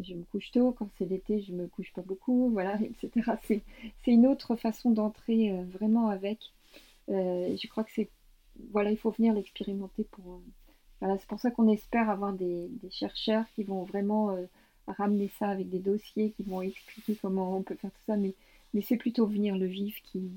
[0.00, 3.32] je me couche tôt, quand c'est l'été, je me couche pas beaucoup, voilà, etc.
[3.44, 3.62] C'est
[4.06, 6.38] une autre façon d'entrer vraiment avec.
[7.08, 8.08] je crois que c'est.
[8.72, 10.40] Voilà, il faut venir l'expérimenter pour.
[11.00, 14.36] voilà, c'est pour ça qu'on espère avoir des, des, chercheurs qui vont vraiment
[14.86, 18.16] ramener ça avec des dossiers, qui vont expliquer comment on peut faire tout ça.
[18.16, 18.34] Mais
[18.74, 20.30] mais c'est plutôt venir le vivre qui.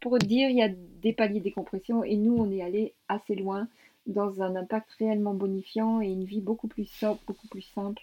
[0.00, 0.70] Pour dire, il y a
[1.02, 3.68] des paliers de décompression et nous, on est allé assez loin
[4.06, 8.02] dans un impact réellement bonifiant et une vie beaucoup plus sobre, beaucoup plus simple,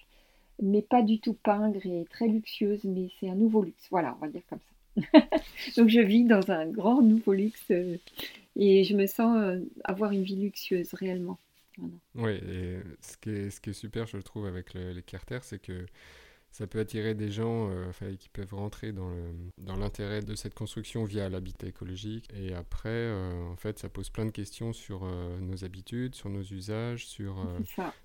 [0.62, 3.88] mais pas du tout pingre et très luxueuse, mais c'est un nouveau luxe.
[3.90, 5.20] Voilà, on va dire comme ça.
[5.78, 7.98] Donc je vis dans un grand nouveau luxe euh,
[8.56, 11.38] et je me sens euh, avoir une vie luxueuse réellement.
[12.16, 15.86] Oui, et ce qui, est, super, je le trouve, avec les Carter, c'est que
[16.58, 19.12] ça peut attirer des gens euh, qui peuvent rentrer dans,
[19.60, 22.28] dans l'intérêt de cette construction via l'habitat écologique.
[22.36, 26.32] Et après, euh, en fait, ça pose plein de questions sur euh, nos habitudes, sur
[26.32, 27.36] nos usages, sur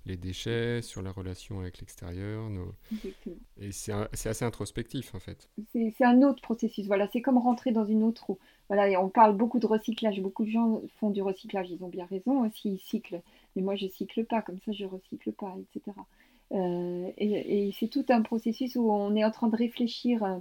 [0.04, 2.50] les déchets, sur la relation avec l'extérieur.
[2.50, 2.74] Nos...
[3.56, 5.48] Et c'est, assez introspectif, en fait.
[5.72, 6.86] C'est, un autre processus.
[6.86, 8.38] Voilà, c'est comme rentrer dans une autre roue.
[8.68, 10.20] Voilà, et on parle beaucoup de recyclage.
[10.20, 11.70] Beaucoup de gens font du recyclage.
[11.70, 13.22] Ils ont bien raison s'ils cyclent.
[13.56, 14.42] Mais moi, je cycle pas.
[14.42, 15.96] Comme ça, je recycle pas, etc.
[16.52, 20.22] Euh, et, c'est tout un processus où on est en train de réfléchir.
[20.22, 20.38] Euh,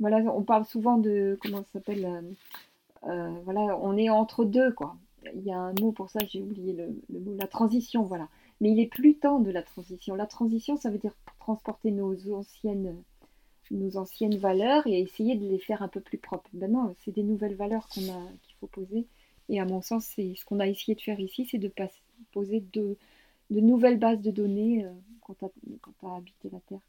[0.00, 2.24] voilà, on parle souvent de comment ça s'appelle.
[3.04, 4.96] Euh, voilà, on est entre deux, quoi.
[5.34, 8.28] Il y a un mot pour ça, j'ai oublié le, mot, la transition, voilà.
[8.60, 10.14] Mais il est plus temps de la transition.
[10.14, 12.96] La transition, ça veut dire transporter nos anciennes,
[13.70, 16.48] nos anciennes valeurs et essayer de les faire un peu plus propres.
[16.54, 19.06] Non, c'est des nouvelles valeurs qu'on a, qu'il faut poser.
[19.48, 21.72] Et à mon sens, c'est ce qu'on a essayé de faire ici, c'est de
[22.32, 22.96] poser de
[23.50, 24.86] nouvelles bases de données
[25.26, 26.80] quand tu as, habité la Terre.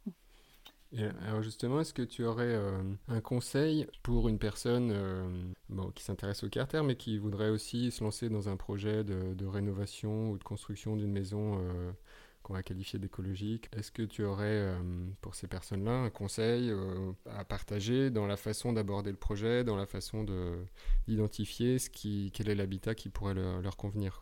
[1.28, 6.44] alors justement, est-ce que tu aurais euh, un conseil pour une personne euh, qui s'intéresse
[6.44, 10.44] au carter, mais qui voudrait aussi se lancer dans un projet de, rénovation ou de
[10.44, 11.92] construction d'une maison euh,
[12.44, 13.70] qu'on va qualifier d'écologique?
[13.76, 14.76] Est-ce que tu aurais
[15.22, 16.72] pour ces personnes-là un conseil
[17.26, 20.26] à partager dans la façon d'aborder le projet, dans la façon
[21.08, 21.78] d'identifier
[22.32, 24.22] quel est l'habitat qui pourrait leur, convenir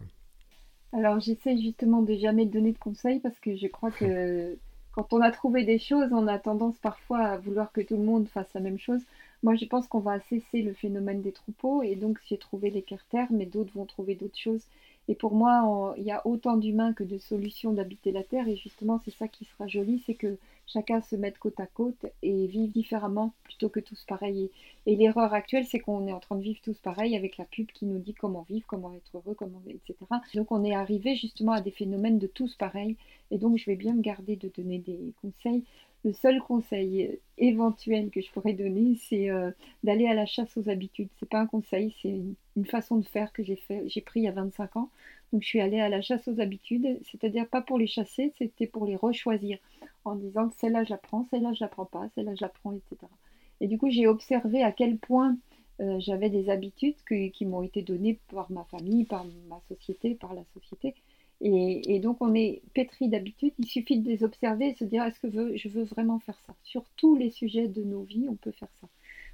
[0.95, 4.57] alors j'essaie justement de jamais donner de conseils parce que je crois que
[4.93, 8.03] quand on a trouvé des choses, on a tendance parfois à vouloir que tout le
[8.03, 9.01] monde fasse la même chose.
[9.43, 12.81] Moi je pense qu'on va cesser le phénomène des troupeaux et donc j'ai trouvé les
[12.81, 14.65] carters, mais d'autres vont trouver d'autres choses.
[15.07, 18.55] Et pour moi, il y a autant d'humains que de solutions d'habiter la Terre et
[18.55, 20.37] justement c'est ça qui sera joli, c'est que
[20.67, 24.49] chacun se mette côte à côte et vivre différemment plutôt que tous pareils.
[24.85, 27.67] Et, l'erreur actuelle, c'est qu'on est en train de vivre tous pareils avec la pub
[27.67, 29.95] qui nous dit comment vivre, comment être heureux, comment etc.
[30.33, 32.95] Donc on est arrivé justement à des phénomènes de tous pareils.
[33.31, 35.63] Et donc je vais bien me garder de donner des conseils.
[36.05, 39.49] Le seul conseil éventuel que je pourrais donner, c'est euh,
[39.83, 41.09] d'aller à la chasse aux habitudes.
[41.19, 42.21] C'est pas un conseil, c'est
[42.55, 44.91] une, façon de faire que j'ai fait, j'ai pris il y a 25 ans.
[45.33, 48.67] Donc je suis allée à la chasse aux habitudes, c'est-à-dire pas pour les chasser, c'était
[48.67, 49.57] pour les rechoisir
[50.05, 53.11] en disant celle-là j'apprends, celle-là je l'apprends pas, celle-là j'apprends, etc.
[53.59, 55.35] Et du coup, j'ai observé à quel point
[55.81, 56.95] euh, j'avais des habitudes
[57.33, 60.93] qui m'ont été données par ma famille, par ma société, par la société.
[61.41, 63.53] Et, donc, on est pétri d'habitudes.
[63.59, 66.53] Il suffit de les observer et se dire est-ce que je veux vraiment faire ça?
[66.63, 68.87] Sur tous les sujets de nos vies, on peut faire ça.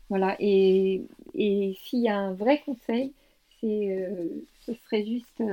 [0.09, 0.35] Voilà.
[0.39, 1.03] Et,
[1.35, 3.13] s'il y a un vrai conseil,
[3.63, 4.27] euh,
[4.65, 5.43] ce serait juste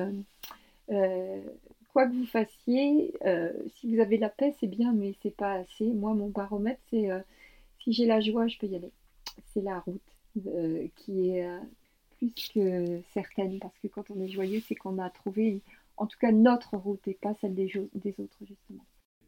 [0.90, 1.42] euh,
[1.92, 3.12] quoi que vous fassiez,
[3.76, 5.84] si vous avez la paix, c'est bien, mais c'est pas assez.
[5.84, 7.08] Moi, mon baromètre, c'est
[7.78, 8.90] si j'ai la joie, je peux y aller.
[9.54, 10.00] C'est la route
[10.46, 11.58] euh, qui est euh,
[12.18, 15.60] plus que certaine, parce que quand on est joyeux, c'est qu'on a trouvé,
[15.98, 18.84] en tout cas, notre route et pas celle des, des autres, justement.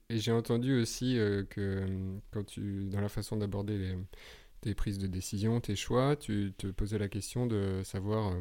[0.08, 1.86] Et j'ai entendu aussi euh, que
[2.32, 3.94] quand tu, dans la façon d'aborder
[4.60, 8.34] tes prises de décision, tes choix, tu te posais la question de savoir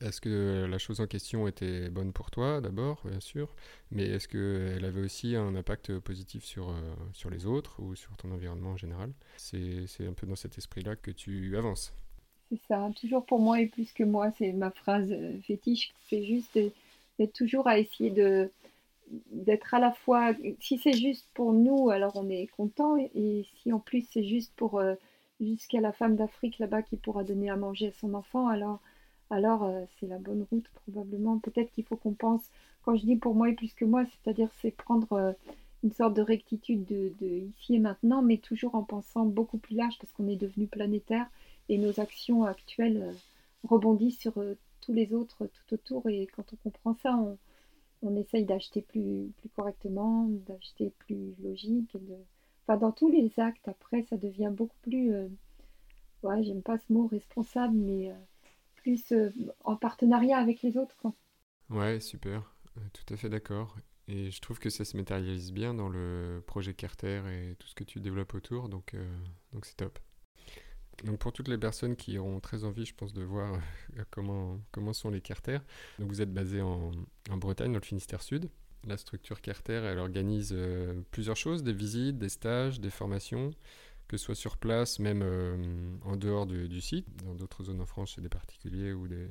[0.00, 3.54] est-ce que la chose en question était bonne pour toi d'abord, bien sûr,
[3.90, 6.74] mais est-ce qu'elle avait aussi un impact positif sur, euh,
[7.12, 9.12] sur les autres ou sur ton environnement en général?
[9.36, 11.94] C'est un peu dans cet esprit-là que tu avances.
[12.50, 16.24] C'est ça, toujours pour moi et plus que moi, c'est ma phrase euh, fétiche, c'est
[16.24, 16.58] juste
[17.18, 18.50] d'être toujours à essayer de
[19.30, 23.72] d'être à la fois, si c'est juste pour nous, alors on est content, et si
[23.72, 24.94] en plus c'est juste pour euh,
[25.40, 28.80] jusqu'à la femme d'Afrique là-bas qui pourra donner à manger à son enfant, alors
[29.30, 31.38] alors euh, c'est la bonne route probablement.
[31.38, 32.42] Peut-être qu'il faut qu'on pense,
[32.84, 35.32] quand je dis pour moi et plus que moi, c'est-à-dire c'est prendre euh,
[35.82, 37.12] une sorte de rectitude de,
[37.58, 41.26] ici et maintenant, mais toujours en pensant beaucoup plus large parce qu'on est devenu planétaire
[41.68, 43.14] et nos actions actuelles
[43.64, 44.34] rebondissent sur
[44.84, 46.08] tous les autres tout autour.
[46.08, 47.38] Et quand on comprend ça, on,
[48.02, 51.96] on essaye d'acheter plus, plus correctement, d'acheter plus logique.
[52.66, 55.12] Enfin, dans tous les actes, après, ça devient beaucoup plus...
[56.22, 58.12] ouais, j'aime pas ce mot responsable, mais
[58.84, 59.30] plus euh,
[59.64, 60.96] en partenariat avec les autres.
[60.98, 61.14] Quoi.
[61.70, 63.76] Ouais, super, euh, tout à fait d'accord.
[64.08, 67.74] Et je trouve que ça se matérialise bien dans le projet Carter et tout ce
[67.74, 69.16] que tu développes autour, donc euh,
[69.52, 69.98] donc c'est top.
[71.02, 73.58] Donc pour toutes les personnes qui auront très envie, je pense, de voir
[74.10, 75.58] comment, comment sont les Carter,
[75.98, 76.92] donc vous êtes basé en,
[77.36, 78.48] Bretagne, dans le Finistère Sud.
[78.86, 80.54] La structure Carter, elle organise
[81.10, 83.50] plusieurs choses, des visites, des stages, des formations
[84.08, 85.56] que ce soit sur place, même euh,
[86.04, 89.28] en dehors du, site, dans d'autres zones en France, chez des particuliers ou des,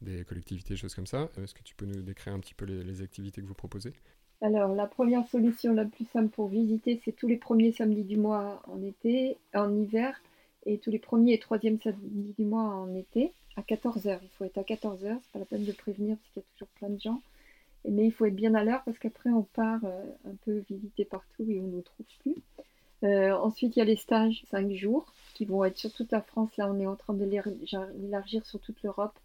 [0.00, 1.28] des collectivités, choses comme ça.
[1.42, 3.92] Est-ce que tu peux nous décrire un petit peu les, activités que vous proposez?
[4.40, 8.16] Alors, la première solution la plus simple pour visiter, c'est tous les premiers samedis du
[8.16, 10.20] mois en été, en hiver,
[10.66, 14.18] et tous les premiers et troisièmes samedis du mois en été, à 14h.
[14.22, 16.48] Il faut être à 14h, c'est pas la peine de prévenir parce qu'il y a
[16.52, 17.22] toujours plein de gens.
[17.88, 21.04] Mais il faut être bien à l'heure parce qu'après on part euh, un peu visiter
[21.04, 22.34] partout et on ne trouve plus.
[23.04, 26.22] Euh, ensuite, il y a les stages 5 jours qui vont être sur toute la
[26.22, 26.56] France.
[26.56, 29.16] Là, on est en train de l'élargir sur toute l'Europe,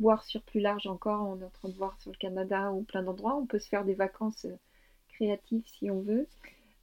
[0.00, 1.22] voire sur plus large encore.
[1.26, 3.36] On est en train de voir sur le Canada ou plein d'endroits.
[3.36, 4.56] On peut se faire des vacances euh,
[5.08, 6.26] créatives si on veut.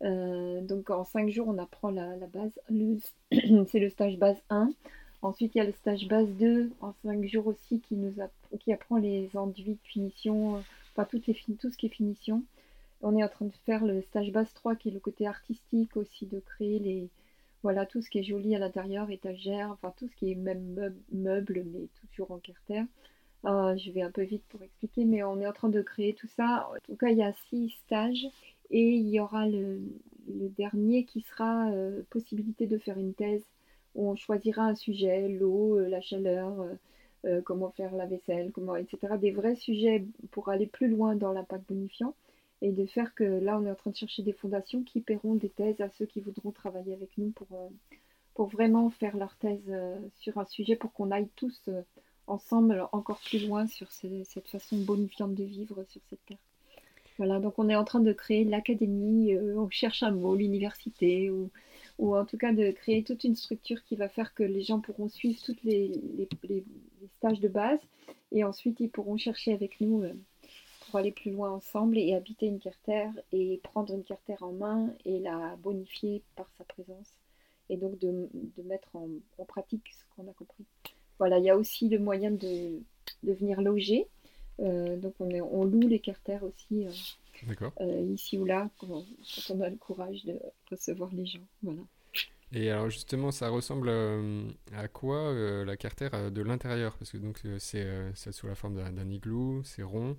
[0.04, 2.60] Euh, donc en 5 jours, on apprend la, base.
[3.68, 4.72] C'est le stage base 1.
[5.22, 8.14] Ensuite, il y a le stage base 2 en 5 jours aussi qui, nous
[8.72, 10.64] apprend les enduits de finition,
[10.96, 12.44] enfin tout, ce qui est finition.
[13.02, 15.98] On est en train de faire le stage base 3 qui est le côté artistique
[15.98, 17.10] aussi, de créer les,
[17.64, 20.94] voilà, tout ce qui est joli à l'intérieur, étagère, enfin tout ce qui est même
[21.12, 22.84] meuble, mais toujours en carter.
[23.46, 26.14] Euh, je vais un peu vite pour expliquer, mais on est en train de créer
[26.14, 26.70] tout ça.
[26.72, 28.28] En tout cas, il y a six stages
[28.72, 29.80] et il y aura le,
[30.28, 33.46] dernier qui sera euh, possibilité de faire une thèse
[33.96, 36.66] où on choisira un sujet, l'eau, euh, la chaleur,
[37.44, 39.16] comment faire la vaisselle, comment, etc.
[39.20, 42.14] Des vrais sujets pour aller plus loin dans l'impact bonifiant
[42.62, 45.36] et de faire que là, on est en train de chercher des fondations qui paieront
[45.36, 47.70] des thèses à ceux qui voudront travailler avec nous pour, euh,
[48.34, 51.82] pour vraiment faire leur thèse euh, sur un sujet pour qu'on aille tous euh,
[52.26, 56.38] ensemble encore plus loin sur cette façon bonifiante de vivre sur cette terre.
[57.18, 61.50] Voilà, donc on est en train de créer l'académie, on cherche un mot, l'université, ou,
[61.98, 64.80] ou, en tout cas de créer toute une structure qui va faire que les gens
[64.80, 66.00] pourront suivre tous les,
[66.44, 66.64] les,
[67.16, 67.80] stages de base
[68.32, 70.04] et ensuite ils pourront chercher avec nous
[70.86, 74.94] pour aller plus loin ensemble et habiter une carter et prendre une carter en main
[75.06, 77.18] et la bonifier par sa présence
[77.70, 78.30] et donc de,
[78.64, 79.10] mettre en,
[79.46, 80.66] pratique ce qu'on a compris.
[81.20, 82.80] Voilà, il y a aussi le moyen de,
[83.24, 84.08] de venir loger.
[84.60, 89.04] Euh, donc on, on, loue les carters aussi euh, euh, ici ou là quand,
[89.50, 90.40] on a le courage de
[90.72, 91.46] recevoir les gens.
[91.62, 91.82] Voilà.
[92.54, 93.90] Et alors justement, ça ressemble
[94.74, 95.34] à quoi
[95.66, 96.96] la carter de l'intérieur?
[96.98, 97.86] Parce que donc c'est
[98.32, 100.16] sous la forme d'un igloo, c'est rond.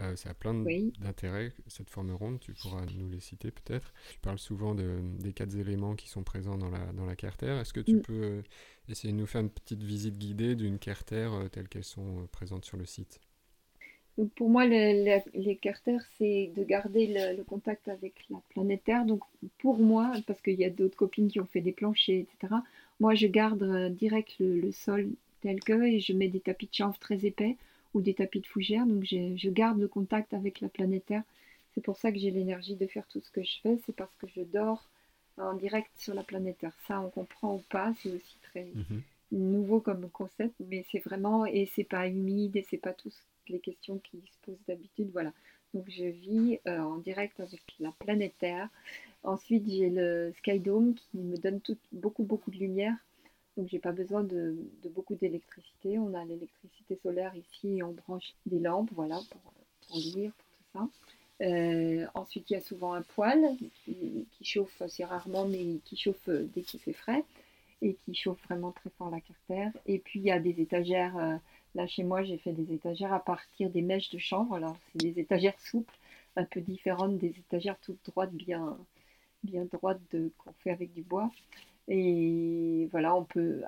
[0.00, 3.92] Euh, ça a plein d'intérêts, cette forme ronde, tu pourras nous les citer peut-être.
[4.10, 7.60] Tu parles souvent de, des quatre éléments qui sont présents dans la, dans la carter.
[7.60, 8.02] Est-ce que tu mm.
[8.02, 8.42] peux
[8.88, 12.64] essayer de nous faire une petite visite guidée d'une carter euh, telle qu'elles sont présentes
[12.64, 13.20] sur le site?
[14.16, 19.04] Donc pour moi, les carters, c'est de garder le, contact avec la planète Terre.
[19.04, 19.22] Donc
[19.58, 22.54] pour moi, parce qu'il y a d'autres copines qui ont fait des planchers, etc.,
[23.00, 25.08] moi je garde euh, direct le, sol
[25.40, 27.56] tel que et je mets des tapis de chanvre très épais
[27.92, 28.86] ou des tapis de fougère.
[28.86, 31.24] Donc je garde le contact avec la planète Terre.
[31.74, 33.78] C'est pour ça que j'ai l'énergie de faire tout ce que je fais.
[33.84, 34.88] C'est parce que je dors
[35.38, 36.76] en direct sur la planète Terre.
[36.86, 39.02] Ça, on comprend ou pas, c'est aussi très mhm.
[39.32, 43.12] nouveau comme concept, mais c'est vraiment, et c'est pas humide, et c'est pas toutes
[43.48, 45.32] les questions qui se posent d'habitude, voilà.
[45.74, 48.68] Donc je vis euh, en direct avec la planète Terre.
[49.24, 51.60] Ensuite, j'ai le Skydome qui me donne
[51.92, 52.94] beaucoup, beaucoup de lumière.
[53.56, 54.56] Donc j'ai pas besoin de,
[54.94, 55.98] beaucoup d'électricité.
[55.98, 59.52] On a l'électricité solaire ici et on branche des lampes, voilà, pour, pour
[59.88, 60.88] pour tout ça.
[61.42, 66.28] Euh, ensuite, il y a souvent un poêle qui, chauffe assez rarement, mais qui chauffe
[66.28, 67.24] euh, dès qu'il fait frais
[67.82, 69.72] et qui chauffe vraiment très fort la cartère.
[69.86, 71.40] Et puis, il y a des étagères.
[71.76, 74.54] Euh, là, chez moi, j'ai fait des étagères à partir des mèches de chanvre.
[74.54, 75.94] Alors, c'est des étagères souples,
[76.36, 78.78] un peu différentes des étagères toutes droites, bien,
[79.42, 80.00] bien droites
[80.38, 81.30] qu'on fait avec du bois.
[81.88, 83.62] Et voilà, on peut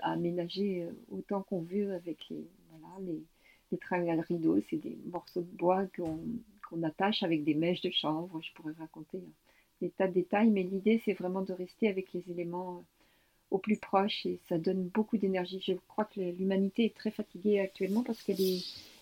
[0.00, 3.22] aménager autant qu'on veut avec les, voilà, les,
[3.70, 4.60] les rideaux.
[4.68, 6.18] C'est des morceaux de bois qu'on
[6.70, 8.40] qu'on attache avec des mèches de chanvre.
[8.42, 9.32] Je pourrais raconter hein,
[9.80, 12.80] des tas de détails, mais l'idée c'est vraiment de rester avec les éléments euh,
[13.50, 15.62] au plus proche et ça donne beaucoup d'énergie.
[15.66, 18.36] Je crois que l'humanité est très fatiguée actuellement parce qu'elle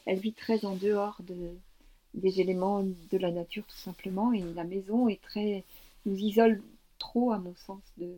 [0.06, 1.50] elle vit très en dehors de,
[2.14, 5.64] des éléments de la nature tout simplement et la maison est très
[6.06, 6.62] nous isole
[6.98, 8.16] trop à mon sens de,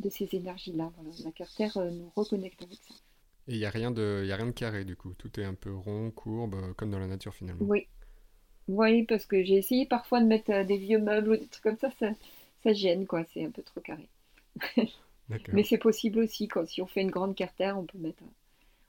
[0.00, 0.90] de ces énergies-là.
[1.24, 2.94] La carter euh, nous reconnecte avec ça.
[3.48, 5.54] Et il n'y a, rien de, a rien de carré du coup, tout est un
[5.54, 7.64] peu rond, courbe, euh, comme dans la nature finalement.
[7.64, 7.86] Oui,
[8.68, 11.64] oui, parce que j'ai essayé parfois de mettre euh, des vieux meubles ou des trucs
[11.64, 13.24] comme ça, ça, gêne, quoi.
[13.32, 14.08] C'est un peu trop carré.
[15.52, 18.22] Mais c'est possible aussi, quand si on fait une grande cartère, on peut mettre,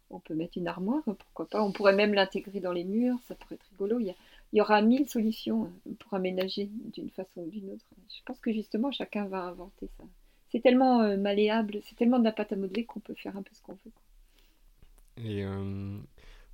[0.10, 1.62] on peut mettre une armoire, pourquoi pas.
[1.62, 4.00] On pourrait même l'intégrer dans les murs, ça pourrait être rigolo.
[4.00, 4.16] Il y,
[4.54, 7.86] il y aura mille solutions euh, pour aménager d'une façon ou d'une autre.
[8.10, 10.04] Je pense que justement, chacun va inventer ça.
[10.52, 13.44] C'est tellement euh, malléable, c'est tellement de la pâte à modeler qu'on peut faire un
[13.44, 13.92] peu ce qu'on veut.
[15.24, 15.46] Et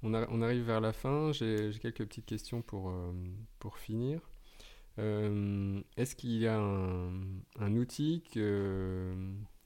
[0.02, 1.32] on, arrive vers la fin.
[1.32, 3.14] J'ai quelques petites questions pour, euh,
[3.60, 4.22] pour finir.
[4.98, 8.24] Euh, est-ce qu'il y a un, outil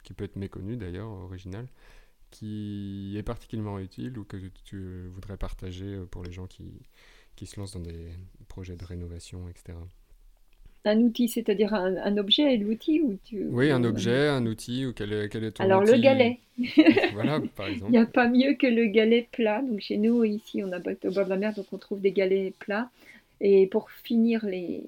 [0.09, 1.67] qui peut être méconnu d'ailleurs, original,
[2.31, 6.81] qui est particulièrement utile ou que tu voudrais partager pour les gens qui,
[7.35, 8.07] qui se lancent dans des
[8.47, 9.77] projets de rénovation, etc.
[10.85, 13.45] Un outil, c'est-à-dire un, objet et l'outil ou tu...
[13.49, 16.39] Oui, un objet, un outil ou quel est, quel est ton Alors le galet.
[17.13, 17.91] voilà, par exemple.
[17.91, 19.61] Il n'y a pas mieux que le galet plat.
[19.61, 22.11] Donc chez nous, ici, on habite au bord de la mer, donc on trouve des
[22.11, 22.89] galets plats.
[23.41, 24.81] Et pour finir les,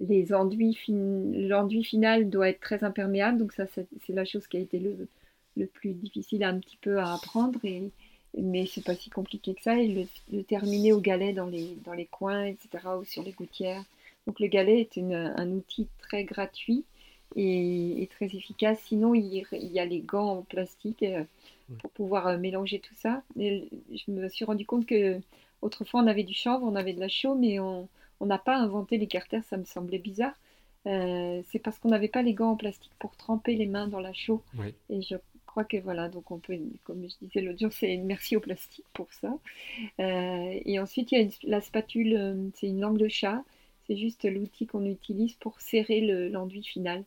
[0.00, 3.38] les enduits, l'enduit final doit être très imperméable.
[3.38, 5.08] Donc ça, c'est la chose qui a été le,
[5.56, 7.58] le plus difficile un petit peu à apprendre.
[7.64, 7.90] Et,
[8.38, 9.78] mais c'est pas si compliqué que ça.
[9.78, 13.32] Et le, le terminer au galet dans les, dans les coins, etc., ou sur les
[13.32, 13.84] gouttières.
[14.26, 16.84] Donc le galet est un outil très gratuit
[17.36, 18.78] et, très efficace.
[18.86, 21.24] Sinon, il, y a les gants en plastique euh,
[21.78, 23.22] pour pouvoir euh, mélanger tout ça.
[23.38, 25.18] Et je me suis rendu compte que
[25.62, 27.88] autrefois on avait du chanvre, on avait de la chaux, mais on
[28.26, 29.44] n'a pas inventé les carters.
[29.44, 30.34] Ça me semblait bizarre.
[30.86, 34.00] Euh, c'est parce qu'on n'avait pas les gants en plastique pour tremper les mains dans
[34.00, 34.42] la chaux.
[34.88, 38.36] Et je crois que voilà, donc on peut, comme je disais l'autre jour, c'est merci
[38.36, 39.36] au plastique pour ça.
[39.98, 43.42] et ensuite, il y a la spatule, c'est une langue de chat.
[43.86, 47.04] C'est juste l'outil qu'on utilise pour serrer l'enduit final.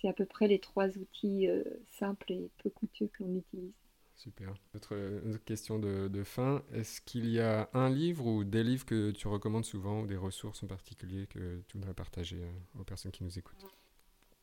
[0.00, 1.64] C'est à peu près les trois outils euh,
[1.98, 3.72] simples et peu coûteux qu'on utilise.
[4.18, 4.52] Super.
[4.74, 4.96] Autre,
[5.44, 6.62] question de, fin.
[6.74, 10.16] Est-ce qu'il y a un livre ou des livres que tu recommandes souvent ou des
[10.16, 13.64] ressources en particulier que tu voudrais partager euh, aux personnes qui nous écoutent?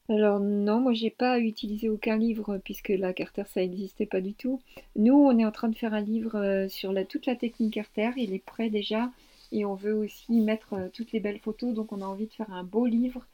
[0.07, 4.33] Alors non, moi j'ai pas utilisé aucun livre puisque la Carter ça n'existait pas du
[4.33, 4.61] tout.
[4.95, 7.73] Nous on est en train de faire un livre euh, sur la, toute la technique
[7.73, 9.11] Carter, il est prêt déjà
[9.51, 11.73] et on veut aussi mettre euh, toutes les belles photos.
[11.73, 13.25] Donc on a envie de faire un beau livre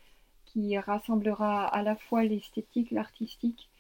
[0.46, 3.71] qui rassemblera à la fois l'esthétique, l'artistique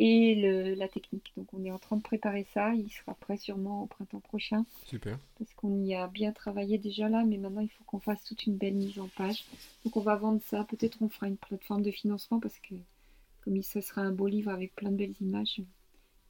[0.00, 1.32] et la technique.
[1.36, 2.72] Donc on est en train de préparer ça.
[2.72, 4.64] Il sera prêt sûrement au printemps prochain.
[4.86, 5.18] Super.
[5.38, 8.46] Parce qu'on y a bien travaillé déjà là, mais maintenant il faut qu'on fasse toute
[8.46, 9.44] une belle mise en page.
[9.84, 10.64] Donc on va vendre ça.
[10.64, 12.76] Peut-être on fera une plateforme de financement parce que
[13.42, 15.60] comme ce sera un beau livre avec plein de belles images,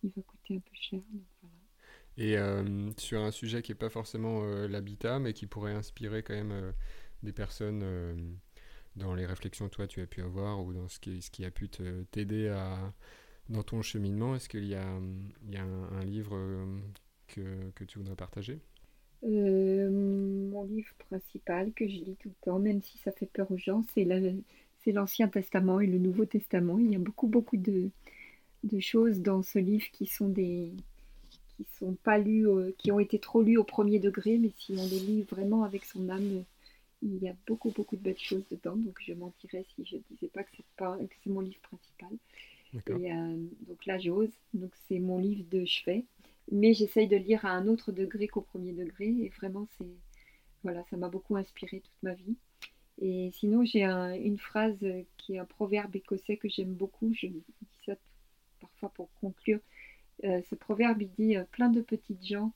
[0.03, 1.01] il va coûter un peu cher.
[2.16, 6.22] Et euh, sur un sujet qui n'est pas forcément euh, l'habitat, mais qui pourrait inspirer
[6.22, 6.72] quand même euh,
[7.22, 8.38] des personnes
[8.97, 11.45] dans les réflexions que toi tu as pu avoir ou dans ce qui, ce qui
[11.45, 12.95] a pu t'aider à,
[13.49, 16.36] dans ton cheminement, est-ce qu'il y a, un, livre
[17.28, 18.61] que, que, tu voudrais partager?
[19.22, 23.57] Mon livre principal que je lis tout le temps, même si ça fait peur aux
[23.57, 26.78] gens, c'est l'Ancien Testament et le Nouveau Testament.
[26.78, 27.90] Il y a beaucoup, beaucoup de,
[28.80, 30.72] choses dans ce livre qui sont des
[31.57, 32.46] qui sont pas lus,
[32.78, 35.84] qui ont été trop lus au premier degré, mais si on les lit vraiment avec
[35.84, 36.44] son âme,
[37.03, 38.76] il y a beaucoup beaucoup de belles choses dedans.
[38.76, 42.11] Donc je mentirais si je disais pas que c'est mon livre principal.
[42.74, 43.12] Et
[43.66, 44.32] donc là j'ose.
[44.54, 46.04] Donc c'est mon livre de chevet,
[46.50, 49.06] mais j'essaye de lire à un autre degré qu'au premier degré.
[49.06, 49.86] Et vraiment c'est
[50.64, 52.36] voilà, ça m'a beaucoup inspiré toute ma vie.
[53.00, 54.84] Et sinon, j'ai une phrase
[55.16, 57.12] qui est un proverbe écossais que j'aime beaucoup.
[57.14, 57.44] Je dis
[57.86, 57.94] ça
[58.60, 59.60] parfois pour conclure.
[60.24, 62.52] Euh, ce proverbe, il dit euh, plein de petites gens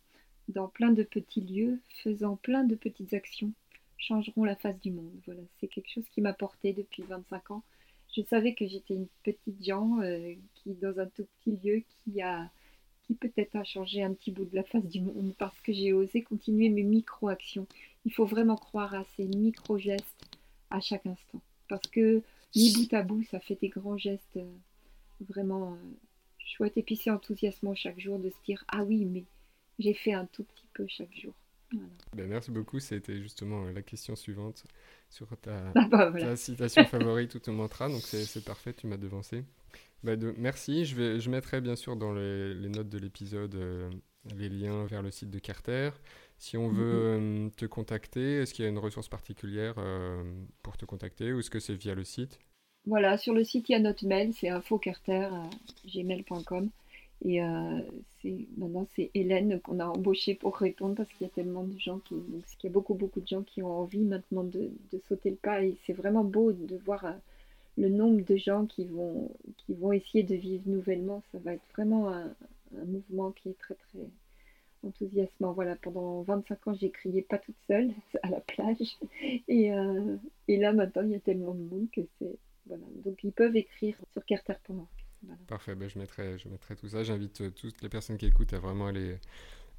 [0.49, 3.53] dans plein de petits lieux, faisant plein de petites actions,
[3.97, 5.15] changeront la face du monde.
[5.27, 7.63] Voilà, c'est quelque chose qui m'a porté depuis 25 ans.
[8.15, 13.15] Je savais que j'étais une petite gens euh, qui, dans un tout petit lieu, qui
[13.15, 16.23] peut-être a changé un petit bout de la face du monde parce que j'ai osé
[16.23, 17.67] continuer mes micro-actions.
[18.05, 20.27] Il faut vraiment croire à ces micro-gestes
[20.71, 21.41] à chaque instant.
[21.69, 22.23] Parce que
[22.55, 24.45] ni bout à bout, ça fait des grands gestes euh,
[25.29, 25.77] vraiment euh,
[26.39, 26.77] chouettes.
[26.77, 29.25] Et puis enthousiasmant chaque jour de se dire Ah oui, mais
[29.79, 31.33] j'ai fait un tout petit peu chaque jour.
[32.15, 32.81] Ben, merci beaucoup.
[32.81, 34.65] C'était justement euh, la question suivante
[35.11, 37.89] sur ta, ah bah, citation favorite ou ton mantra.
[37.89, 39.45] Donc c'est parfait, tu m'as devancé.
[40.05, 40.85] Ben, merci.
[40.85, 43.57] Je, vais, je mettrai bien sûr dans les, notes de l'épisode
[44.37, 45.91] les liens vers le site de Carter.
[46.39, 50.25] Si on veut euh, te contacter, est-ce qu'il y a une ressource particulière euh,
[50.63, 52.39] pour te contacter ou est-ce que c'est via le site?
[52.85, 56.71] Voilà, sur le site, il y a notre mail, c'est infocarter.gmail.com.
[57.25, 57.81] Et euh,
[58.57, 61.99] maintenant, c'est Hélène qu'on a embauchée pour répondre parce qu'il y a tellement de gens
[62.01, 62.15] qui.
[62.15, 64.71] Il y a beaucoup, beaucoup de gens qui ont envie maintenant de,
[65.09, 65.63] sauter le pas.
[65.63, 67.15] Et c'est vraiment beau de voir
[67.79, 71.23] le nombre de gens qui vont, qui vont essayer de vivre nouvellement.
[71.33, 74.01] Ça va être vraiment un mouvement qui est très, très
[74.85, 75.53] enthousiasmant.
[75.53, 77.93] Voilà, pendant 25 ans, j'ai pas toute seule
[78.23, 78.99] à la plage.
[79.49, 80.17] Et, euh,
[80.49, 82.37] et là, maintenant, il y a tellement de monde que c'est.
[82.67, 82.85] Voilà.
[83.05, 84.87] Donc, ils peuvent écrire sur carter.org.
[85.47, 87.03] Parfait, ben, je, mettrai, je mettrai tout ça.
[87.03, 89.19] J'invite euh, toutes les personnes qui écoutent à vraiment aller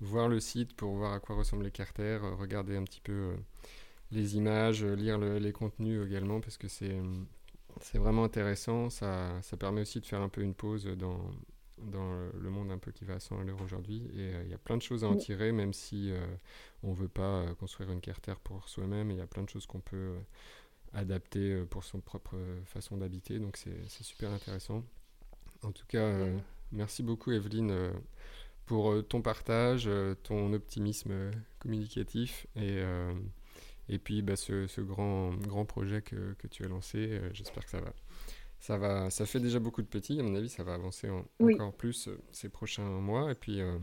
[0.02, 3.36] voir le site pour voir à quoi ressemblent les carters, euh, regarder un petit peu
[4.12, 7.00] les images, lire les contenus également, parce que c'est.
[7.82, 11.32] C'est vraiment intéressant, ça, ça permet aussi de faire un peu une pause dans,
[11.78, 14.08] dans le monde un peu qui va à 100 à l'heure aujourd'hui.
[14.14, 16.26] Et euh, il y a plein de choses à en tirer, même si euh,
[16.84, 19.12] on ne veut pas euh, construire une carter pour soi-même.
[19.12, 20.16] Il y a plein de choses qu'on peut
[20.94, 22.36] adapter pour son propre
[22.66, 23.40] façon d'habiter.
[23.40, 24.84] Donc c'est super intéressant.
[25.64, 26.12] En tout cas,
[26.72, 27.92] merci beaucoup Evelyne
[28.66, 29.90] pour ton partage,
[30.24, 32.82] ton optimisme communicatif et,
[33.90, 37.22] et puis bah, ce, ce, grand, grand projet que, que tu as lancé.
[37.34, 37.94] J'espère que ça va
[38.64, 40.18] ça, va, ça fait déjà beaucoup de petits.
[40.18, 41.10] À mon avis, ça va avancer
[41.42, 43.30] encore plus euh, ces prochains mois.
[43.30, 43.78] Et puis, euh,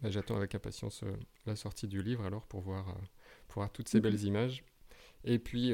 [0.00, 1.12] bah, j'attends avec impatience euh,
[1.44, 2.96] la sortie du livre alors pour voir,
[3.46, 4.64] pour voir toutes ces belles images.
[5.24, 5.70] Et puis,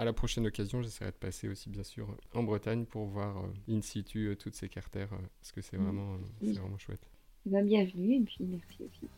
[0.00, 3.82] à la prochaine occasion, j'essaierai de passer aussi, bien sûr, en Bretagne pour voir in
[3.82, 7.06] situ toutes ces carters, parce que c'est vraiment, vraiment chouette.
[7.46, 9.10] Eh ben, bienvenue et puis merci aussi.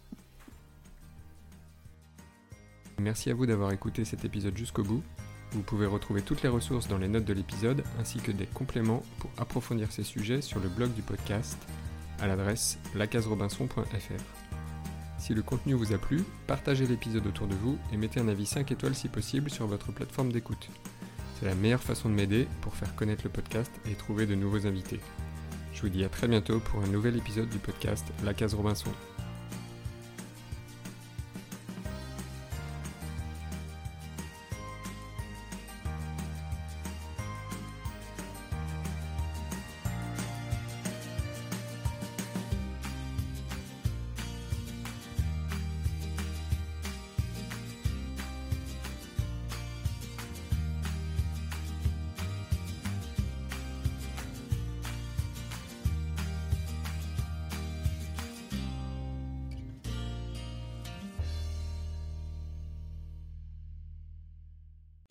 [2.98, 5.04] Merci à vous d'avoir écouté cet épisode jusqu'au bout.
[5.52, 9.02] Vous pouvez retrouver toutes les ressources dans les notes de l'épisode ainsi que des compléments
[9.20, 11.58] pour approfondir ces sujets sur le blog du podcast
[12.18, 14.41] à l'adresse lacasrobinson.fr.
[15.22, 18.44] Si le contenu vous a plu, partagez l'épisode autour de vous et mettez un avis
[18.44, 20.68] 5 étoiles si possible sur votre plateforme d'écoute.
[21.38, 24.66] C'est la meilleure façon de m'aider pour faire connaître le podcast et trouver de nouveaux
[24.66, 24.98] invités.
[25.74, 28.90] Je vous dis à très bientôt pour un nouvel épisode du podcast La Case Robinson.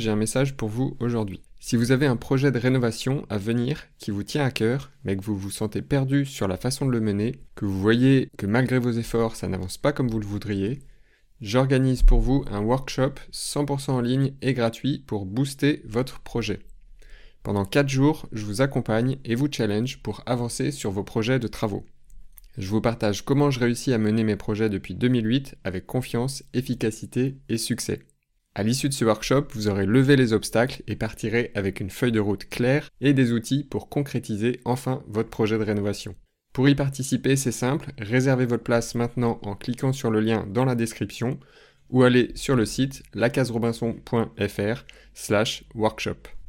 [0.01, 1.41] J'ai un message pour vous aujourd'hui.
[1.59, 5.15] Si vous avez un projet de rénovation à venir qui vous tient à cœur, mais
[5.15, 8.47] que vous vous sentez perdu sur la façon de le mener, que vous voyez que
[8.47, 10.79] malgré vos efforts ça n'avance pas comme vous le voudriez,
[11.39, 16.59] j'organise pour vous un workshop 100% en ligne et gratuit pour booster votre projet.
[17.43, 21.47] Pendant 4 jours, je vous accompagne et vous challenge pour avancer sur vos projets de
[21.47, 21.85] travaux.
[22.57, 27.37] Je vous partage comment je réussis à mener mes projets depuis 2008 avec confiance, efficacité
[27.49, 28.01] et succès.
[28.53, 32.11] À l'issue de ce workshop, vous aurez levé les obstacles et partirez avec une feuille
[32.11, 36.15] de route claire et des outils pour concrétiser enfin votre projet de rénovation.
[36.51, 40.65] Pour y participer, c'est simple, réservez votre place maintenant en cliquant sur le lien dans
[40.65, 41.39] la description
[41.89, 46.40] ou allez sur le site lacaserobinson.fr slash workshop.